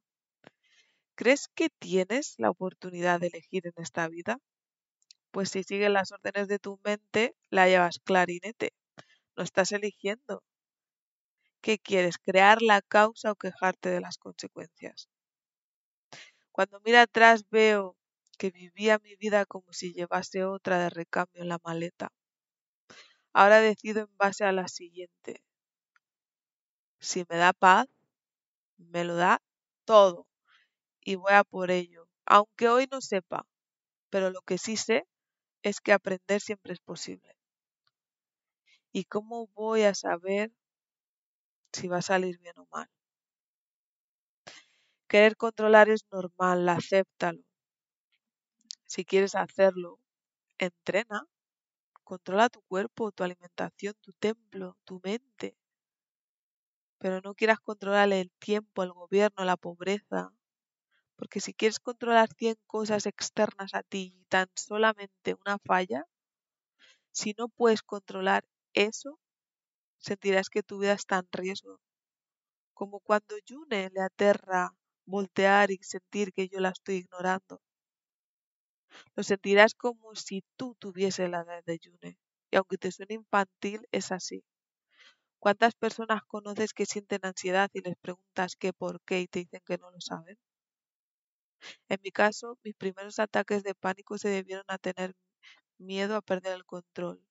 ¿Crees 1.16 1.50
que 1.50 1.70
tienes 1.70 2.34
la 2.40 2.50
oportunidad 2.50 3.20
de 3.20 3.28
elegir 3.28 3.68
en 3.68 3.74
esta 3.78 4.08
vida? 4.08 4.40
Pues 5.32 5.50
si 5.52 5.64
sigues 5.64 5.92
las 5.92 6.12
órdenes 6.12 6.48
de 6.48 6.60
tu 6.60 6.80
mente, 6.84 7.36
la 7.50 7.68
llevas 7.68 8.00
clarinete. 8.00 8.74
No 9.38 9.44
estás 9.44 9.72
eligiendo. 9.74 10.44
¿Qué 11.62 11.80
quieres? 11.80 12.18
¿Crear 12.18 12.62
la 12.62 12.82
causa 12.82 13.32
o 13.32 13.36
quejarte 13.36 13.88
de 13.88 14.02
las 14.02 14.18
consecuencias? 14.18 15.08
Cuando 16.60 16.82
miro 16.82 17.00
atrás 17.00 17.46
veo 17.50 17.96
que 18.38 18.52
vivía 18.52 19.00
mi 19.00 19.16
vida 19.16 19.46
como 19.46 19.72
si 19.72 19.94
llevase 19.94 20.44
otra 20.44 20.78
de 20.78 20.90
recambio 20.90 21.42
en 21.42 21.48
la 21.48 21.58
maleta. 21.64 22.12
Ahora 23.32 23.62
decido 23.62 24.02
en 24.02 24.18
base 24.18 24.44
a 24.44 24.52
la 24.52 24.68
siguiente. 24.68 25.42
Si 27.00 27.20
me 27.30 27.38
da 27.38 27.54
paz, 27.54 27.88
me 28.78 29.06
lo 29.06 29.16
da 29.16 29.42
todo 29.86 30.28
y 31.02 31.16
voy 31.16 31.34
a 31.34 31.44
por 31.44 31.72
ello, 31.72 32.10
aunque 32.26 32.70
hoy 32.70 32.88
no 32.92 33.02
sepa, 33.02 33.48
pero 34.10 34.32
lo 34.32 34.42
que 34.42 34.58
sí 34.58 34.78
sé 34.78 35.08
es 35.64 35.82
que 35.82 35.94
aprender 35.94 36.42
siempre 36.42 36.74
es 36.74 36.82
posible. 36.82 37.36
¿Y 38.92 39.06
cómo 39.06 39.48
voy 39.56 39.84
a 39.84 39.96
saber 39.96 40.52
si 41.74 41.88
va 41.88 41.98
a 41.98 42.02
salir 42.04 42.38
bien 42.40 42.60
o 42.60 42.68
mal? 42.72 42.88
Querer 45.10 45.36
controlar 45.38 45.90
es 45.90 46.06
normal, 46.12 46.70
acéptalo. 46.70 47.42
Si 48.86 49.06
quieres 49.06 49.34
hacerlo, 49.34 50.00
entrena. 50.60 51.26
Controla 52.04 52.50
tu 52.50 52.62
cuerpo, 52.62 53.12
tu 53.12 53.24
alimentación, 53.24 53.96
tu 54.02 54.14
templo, 54.14 54.78
tu 54.86 55.02
mente. 55.04 55.58
Pero 57.00 57.22
no 57.22 57.34
quieras 57.34 57.60
controlar 57.60 58.14
el 58.14 58.30
tiempo, 58.40 58.84
el 58.84 58.92
gobierno, 58.92 59.46
la 59.46 59.58
pobreza. 59.58 60.32
Porque 61.16 61.40
si 61.40 61.54
quieres 61.56 61.80
controlar 61.80 62.30
100 62.38 62.58
cosas 62.68 63.08
externas 63.08 63.74
a 63.74 63.84
ti 63.84 64.14
y 64.16 64.26
tan 64.26 64.48
solamente 64.56 65.36
una 65.46 65.58
falla, 65.60 66.06
si 67.12 67.34
no 67.38 67.50
puedes 67.50 67.82
controlar 67.82 68.46
eso, 68.74 69.20
sentirás 70.00 70.50
que 70.50 70.64
tu 70.64 70.80
vida 70.80 70.94
está 70.94 71.18
en 71.18 71.28
riesgo. 71.32 71.80
Como 72.74 73.00
cuando 73.00 73.38
Yune 73.46 73.90
le 73.94 74.02
aterra 74.02 74.74
voltear 75.10 75.72
y 75.72 75.78
sentir 75.82 76.34
que 76.34 76.48
yo 76.50 76.60
la 76.60 76.70
estoy 76.70 76.96
ignorando. 76.98 77.62
Lo 79.16 79.22
sentirás 79.22 79.76
como 79.76 80.16
si 80.16 80.44
tú 80.58 80.76
tuvieses 80.80 81.30
la 81.30 81.42
edad 81.42 81.64
de 81.64 81.78
Yune. 81.78 82.18
Y 82.50 82.56
aunque 82.56 82.80
te 82.80 82.92
suene 82.92 83.14
infantil, 83.14 83.88
es 83.92 84.12
así. 84.12 84.44
¿Cuántas 85.40 85.76
personas 85.76 86.24
conoces 86.24 86.74
que 86.74 86.86
sienten 86.86 87.20
ansiedad 87.24 87.70
y 87.74 87.82
les 87.82 87.98
preguntas 87.98 88.56
qué 88.56 88.72
por 88.72 89.02
qué 89.02 89.20
y 89.22 89.28
te 89.28 89.40
dicen 89.40 89.62
que 89.66 89.78
no 89.78 89.92
lo 89.92 90.00
saben? 90.00 90.38
En 91.90 92.00
mi 92.02 92.10
caso, 92.12 92.58
mis 92.64 92.74
primeros 92.74 93.20
ataques 93.20 93.64
de 93.64 93.76
pánico 93.76 94.18
se 94.18 94.30
debieron 94.30 94.64
a 94.70 94.78
tener 94.78 95.14
miedo 95.80 96.16
a 96.16 96.22
perder 96.22 96.54
el 96.54 96.66
control. 96.66 97.24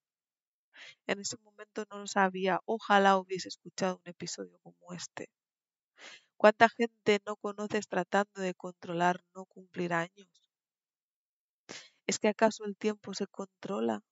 En 1.08 1.18
ese 1.18 1.36
momento 1.38 1.84
no 1.90 1.98
lo 1.98 2.06
sabía, 2.06 2.60
ojalá 2.64 3.16
hubiese 3.18 3.48
escuchado 3.48 3.96
un 3.96 4.08
episodio 4.08 4.60
como 4.62 4.92
este. 4.92 5.28
¿Cuánta 6.38 6.70
gente 6.70 7.20
no 7.26 7.36
conoces 7.36 7.86
tratando 7.86 8.40
de 8.40 8.54
controlar 8.54 9.22
no 9.34 9.44
cumplir 9.44 9.92
años? 9.92 10.30
¿Es 12.08 12.18
que 12.18 12.26
acaso 12.26 12.64
el 12.64 12.76
tiempo 12.76 13.14
se 13.14 13.28
controla? 13.28 14.02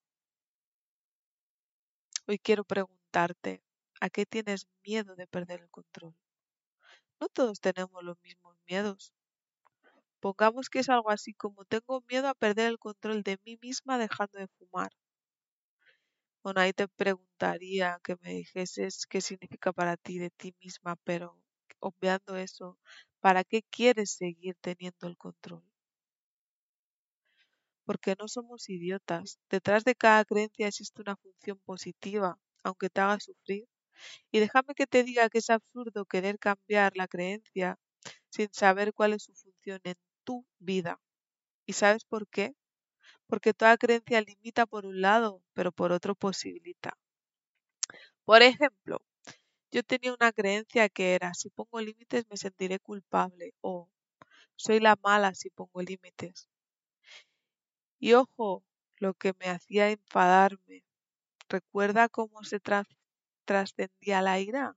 Hoy 2.28 2.38
quiero 2.38 2.62
preguntarte, 2.62 3.64
¿a 4.00 4.10
qué 4.10 4.26
tienes 4.26 4.68
miedo 4.84 5.16
de 5.16 5.26
perder 5.26 5.62
el 5.62 5.70
control? 5.70 6.14
No 7.20 7.28
todos 7.28 7.60
tenemos 7.60 8.02
los 8.02 8.18
mismos 8.22 8.56
miedos. 8.66 9.12
Pongamos 10.20 10.68
que 10.68 10.80
es 10.80 10.90
algo 10.90 11.08
así 11.10 11.32
como 11.32 11.64
tengo 11.64 12.02
miedo 12.02 12.28
a 12.28 12.34
perder 12.34 12.66
el 12.66 12.78
control 12.78 13.22
de 13.22 13.38
mí 13.46 13.58
misma 13.62 13.96
dejando 13.96 14.38
de 14.38 14.46
fumar. 14.58 14.92
Bueno, 16.42 16.62
ahí 16.62 16.72
te 16.72 16.88
preguntaría 16.88 18.00
que 18.02 18.16
me 18.22 18.30
dijeses 18.32 19.04
qué 19.06 19.20
significa 19.20 19.72
para 19.74 19.98
ti 19.98 20.18
de 20.18 20.30
ti 20.30 20.54
misma, 20.62 20.96
pero 21.04 21.36
obviando 21.80 22.36
eso, 22.36 22.78
¿para 23.20 23.44
qué 23.44 23.62
quieres 23.62 24.12
seguir 24.12 24.56
teniendo 24.60 25.06
el 25.08 25.16
control? 25.16 25.62
Porque 27.86 28.14
no 28.18 28.28
somos 28.28 28.68
idiotas. 28.68 29.38
Detrás 29.50 29.82
de 29.84 29.94
cada 29.94 30.24
creencia 30.26 30.68
existe 30.68 31.00
una 31.02 31.16
función 31.16 31.58
positiva, 31.64 32.38
aunque 32.62 32.90
te 32.90 33.00
haga 33.00 33.18
sufrir. 33.18 33.66
Y 34.32 34.40
déjame 34.40 34.74
que 34.76 34.86
te 34.86 35.04
diga 35.04 35.30
que 35.30 35.38
es 35.38 35.50
absurdo 35.50 36.06
querer 36.06 36.38
cambiar 36.38 36.96
la 36.96 37.08
creencia 37.08 37.78
sin 38.30 38.48
saber 38.52 38.94
cuál 38.94 39.14
es 39.14 39.24
su 39.24 39.34
función 39.34 39.80
en 39.84 39.96
tu 40.24 40.46
vida. 40.60 41.00
¿Y 41.66 41.74
sabes 41.74 42.04
por 42.04 42.28
qué? 42.28 42.54
Porque 43.28 43.54
toda 43.54 43.78
creencia 43.78 44.20
limita 44.22 44.66
por 44.66 44.86
un 44.86 45.00
lado, 45.02 45.42
pero 45.54 45.72
por 45.72 45.92
otro 45.92 46.14
posibilita. 46.14 46.98
Por 48.24 48.42
ejemplo, 48.42 49.00
yo 49.72 49.82
tenía 49.82 50.14
una 50.14 50.32
creencia 50.32 50.88
que 50.88 51.14
era, 51.14 51.34
si 51.34 51.50
pongo 51.50 51.80
límites 51.80 52.26
me 52.30 52.36
sentiré 52.36 52.78
culpable 52.80 53.54
o 53.60 53.88
soy 54.56 54.80
la 54.80 54.96
mala 55.02 55.34
si 55.34 55.50
pongo 55.50 55.82
límites. 55.82 56.48
Y 58.00 58.14
ojo, 58.14 58.64
lo 58.98 59.12
que 59.14 59.34
me 59.38 59.48
hacía 59.48 59.90
enfadarme. 59.90 60.82
¿Recuerda 61.48 62.08
cómo 62.08 62.44
se 62.44 62.60
trascendía 63.46 64.22
la 64.22 64.40
ira? 64.40 64.76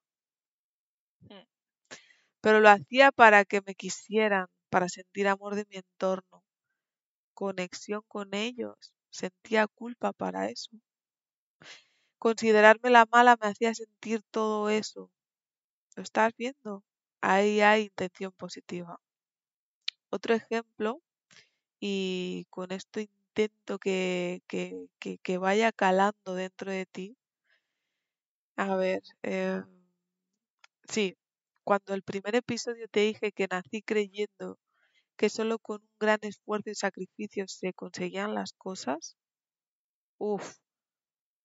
Hmm. 1.29 1.43
Pero 2.41 2.59
lo 2.59 2.69
hacía 2.69 3.11
para 3.11 3.45
que 3.45 3.61
me 3.61 3.75
quisieran, 3.75 4.47
para 4.69 4.89
sentir 4.89 5.27
amor 5.27 5.55
de 5.55 5.65
mi 5.69 5.77
entorno, 5.77 6.43
conexión 7.33 8.03
con 8.07 8.33
ellos. 8.33 8.93
Sentía 9.11 9.67
culpa 9.67 10.13
para 10.13 10.49
eso. 10.49 10.71
Considerarme 12.19 12.89
la 12.89 13.05
mala 13.11 13.37
me 13.41 13.47
hacía 13.47 13.73
sentir 13.73 14.21
todo 14.29 14.69
eso. 14.69 15.09
¿Lo 15.95 16.03
estás 16.03 16.33
viendo? 16.37 16.83
Ahí 17.21 17.61
hay 17.61 17.83
intención 17.83 18.31
positiva. 18.33 18.99
Otro 20.09 20.33
ejemplo, 20.35 21.01
y 21.79 22.45
con 22.49 22.71
esto 22.71 22.99
intento 22.99 23.79
que, 23.79 24.41
que, 24.47 25.37
vaya 25.37 25.71
calando 25.71 26.35
dentro 26.35 26.71
de 26.71 26.85
ti. 26.85 27.17
A 28.57 28.75
ver, 28.75 29.01
em, 29.23 29.63
sí, 30.89 31.15
cuando 31.63 31.93
el 31.93 32.03
primer 32.03 32.35
episodio 32.35 32.87
te 32.89 33.01
dije 33.01 33.31
que 33.31 33.47
nací 33.49 33.81
creyendo 33.81 34.59
que 35.17 35.29
solo 35.29 35.59
con 35.59 35.81
un 35.81 35.89
gran 35.99 36.19
esfuerzo 36.23 36.69
y 36.69 36.75
sacrificio 36.75 37.47
se 37.47 37.73
conseguían 37.73 38.33
las 38.35 38.53
cosas, 38.53 39.17
uff, 40.17 40.57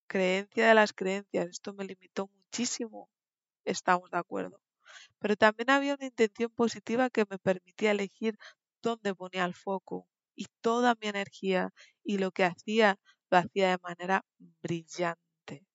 creencia 0.06 0.68
de 0.68 0.74
las 0.74 0.92
creencias, 0.92 1.48
esto 1.48 1.72
me 1.74 1.84
limitó 1.84 2.28
muchísimo, 2.28 3.08
estamos 3.64 4.10
de 4.10 4.18
acuerdo. 4.18 4.60
Pero 5.20 5.36
también 5.36 5.70
había 5.70 5.94
una 5.94 6.06
intención 6.06 6.50
positiva 6.52 7.10
que 7.10 7.26
me 7.30 7.38
permitía 7.38 7.92
elegir 7.92 8.38
dónde 8.82 9.14
ponía 9.14 9.44
el 9.44 9.54
foco 9.54 10.08
y 10.36 10.46
toda 10.62 10.96
mi 11.00 11.08
energía 11.08 11.72
y 12.04 12.18
lo 12.18 12.32
que 12.32 12.44
hacía 12.44 12.98
lo 13.30 13.38
hacía 13.38 13.70
de 13.70 13.78
manera 13.82 14.24
brillante. 14.62 15.66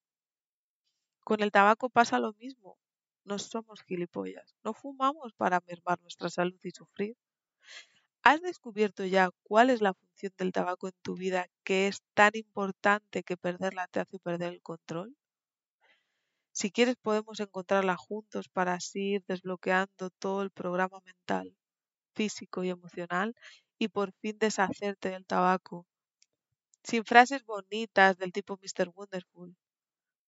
Con 1.24 1.42
el 1.42 1.50
tabaco 1.50 1.88
pasa 1.88 2.18
lo 2.18 2.34
mismo. 2.34 2.78
No 3.24 3.38
somos 3.38 3.80
gilipollas. 3.82 4.54
No 4.62 4.74
fumamos 4.74 5.32
para 5.32 5.60
mermar 5.66 5.98
nuestra 6.02 6.28
salud 6.28 6.58
y 6.62 6.72
sufrir. 6.72 7.16
¿Has 8.22 8.40
descubierto 8.40 9.04
ya 9.04 9.28
cuál 9.42 9.68
es 9.68 9.82
la 9.82 9.92
función 9.92 10.32
del 10.38 10.52
tabaco 10.52 10.88
en 10.88 10.94
tu 11.02 11.16
vida 11.16 11.48
que 11.64 11.86
es 11.86 12.00
tan 12.14 12.30
importante 12.34 13.22
que 13.22 13.36
perderla 13.36 13.88
te 13.88 14.00
hace 14.00 14.18
perder 14.18 14.54
el 14.54 14.62
control? 14.62 15.14
Si 16.52 16.70
quieres 16.70 16.94
podemos 16.94 17.40
encontrarla 17.40 17.96
juntos 17.96 18.48
para 18.48 18.74
así 18.74 19.14
ir 19.14 19.24
desbloqueando 19.26 20.10
todo 20.10 20.42
el 20.42 20.50
programa 20.52 21.00
mental, 21.04 21.56
físico 22.14 22.64
y 22.64 22.70
emocional 22.70 23.34
y 23.78 23.88
por 23.88 24.12
fin 24.20 24.38
deshacerte 24.38 25.10
del 25.10 25.26
tabaco. 25.26 25.86
Sin 26.84 27.04
frases 27.06 27.44
bonitas 27.46 28.18
del 28.18 28.32
tipo 28.32 28.58
Mr. 28.58 28.90
Wonderful, 28.94 29.56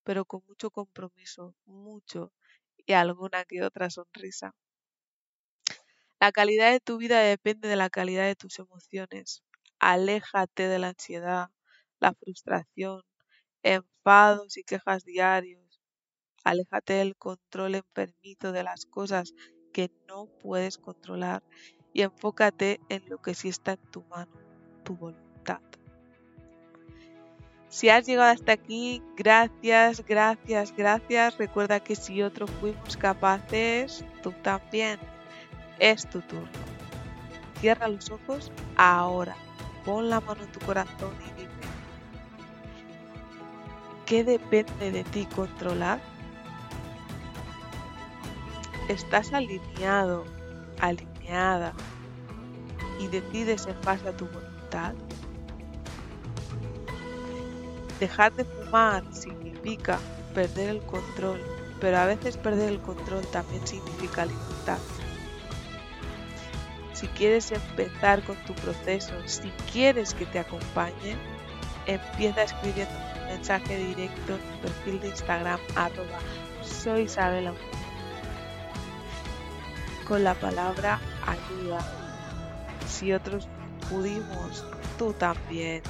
pero 0.04 0.24
con 0.26 0.42
mucho 0.48 0.70
compromiso, 0.70 1.54
mucho 1.66 2.32
y 2.86 2.94
alguna 2.94 3.44
que 3.44 3.62
otra 3.64 3.90
sonrisa. 3.90 4.54
La 6.22 6.30
calidad 6.30 6.70
de 6.70 6.78
tu 6.78 6.98
vida 6.98 7.18
depende 7.18 7.66
de 7.66 7.74
la 7.74 7.90
calidad 7.90 8.24
de 8.24 8.36
tus 8.36 8.60
emociones. 8.60 9.42
Aléjate 9.80 10.68
de 10.68 10.78
la 10.78 10.90
ansiedad, 10.90 11.48
la 11.98 12.14
frustración, 12.14 13.02
enfados 13.64 14.56
y 14.56 14.62
quejas 14.62 15.04
diarios. 15.04 15.80
Aléjate 16.44 16.92
del 16.92 17.16
control 17.16 17.74
enfermizo 17.74 18.52
de 18.52 18.62
las 18.62 18.86
cosas 18.86 19.34
que 19.72 19.90
no 20.06 20.26
puedes 20.26 20.78
controlar 20.78 21.42
y 21.92 22.02
enfócate 22.02 22.78
en 22.88 23.02
lo 23.08 23.20
que 23.20 23.34
sí 23.34 23.48
está 23.48 23.72
en 23.72 23.90
tu 23.90 24.04
mano, 24.04 24.30
tu 24.84 24.94
voluntad. 24.94 25.60
Si 27.68 27.88
has 27.88 28.06
llegado 28.06 28.30
hasta 28.30 28.52
aquí, 28.52 29.02
gracias, 29.16 30.06
gracias, 30.06 30.72
gracias. 30.76 31.36
Recuerda 31.36 31.80
que 31.80 31.96
si 31.96 32.22
otros 32.22 32.48
fuimos 32.60 32.96
capaces, 32.96 34.04
tú 34.22 34.30
también 34.44 35.00
es 35.78 36.08
tu 36.08 36.20
turno. 36.20 36.48
Cierra 37.60 37.88
los 37.88 38.10
ojos 38.10 38.50
ahora. 38.76 39.36
Pon 39.84 40.10
la 40.10 40.20
mano 40.20 40.42
en 40.42 40.52
tu 40.52 40.60
corazón 40.60 41.12
y 41.26 41.40
dime, 41.40 41.50
¿qué 44.06 44.24
depende 44.24 44.90
de 44.92 45.04
ti 45.04 45.26
controlar? 45.26 46.00
¿Estás 48.88 49.32
alineado, 49.32 50.24
alineada 50.80 51.72
y 53.00 53.08
decides 53.08 53.66
en 53.66 53.80
base 53.82 54.08
a 54.08 54.16
tu 54.16 54.26
voluntad? 54.26 54.94
Dejar 57.98 58.32
de 58.34 58.44
fumar 58.44 59.04
significa 59.12 59.98
perder 60.34 60.70
el 60.70 60.82
control, 60.82 61.40
pero 61.80 61.98
a 61.98 62.06
veces 62.06 62.36
perder 62.36 62.70
el 62.70 62.80
control 62.80 63.24
también 63.28 63.64
significa 63.66 64.26
libertad 64.26 64.78
si 67.02 67.08
quieres 67.08 67.50
empezar 67.50 68.22
con 68.22 68.36
tu 68.44 68.54
proceso, 68.54 69.12
si 69.26 69.50
quieres 69.72 70.14
que 70.14 70.24
te 70.24 70.38
acompañe, 70.38 71.16
empieza 71.86 72.44
escribiendo 72.44 72.94
un 73.20 73.26
mensaje 73.26 73.76
directo 73.76 74.34
en 74.36 74.50
mi 74.52 74.56
perfil 74.58 75.00
de 75.00 75.08
Instagram 75.08 75.58
arroba 75.74 76.20
soy 76.62 77.02
Isabela 77.02 77.52
con 80.06 80.22
la 80.22 80.34
palabra 80.34 81.00
ayuda. 81.26 81.80
Si 82.88 83.12
otros 83.12 83.48
pudimos, 83.90 84.64
tú 84.96 85.12
también. 85.12 85.82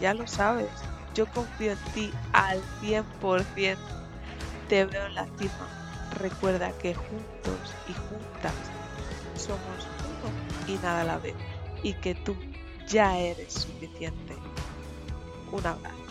Ya 0.00 0.14
lo 0.14 0.26
sabes, 0.26 0.70
yo 1.14 1.26
confío 1.26 1.72
en 1.72 1.78
ti 1.92 2.10
al 2.32 2.62
100%. 2.80 3.76
Te 4.70 4.86
veo 4.86 5.06
en 5.06 5.14
la 5.14 5.26
cima. 5.38 5.68
Recuerda 6.18 6.72
que 6.78 6.94
juntos 6.94 7.74
y 7.86 7.92
juntas 7.92 8.54
somos 9.36 9.97
y 10.66 10.74
nada 10.76 11.04
la 11.04 11.18
vez 11.18 11.34
y 11.82 11.94
que 11.94 12.14
tú 12.14 12.36
ya 12.88 13.18
eres 13.18 13.52
suficiente. 13.52 14.34
Un 15.52 15.66
abrazo. 15.66 16.07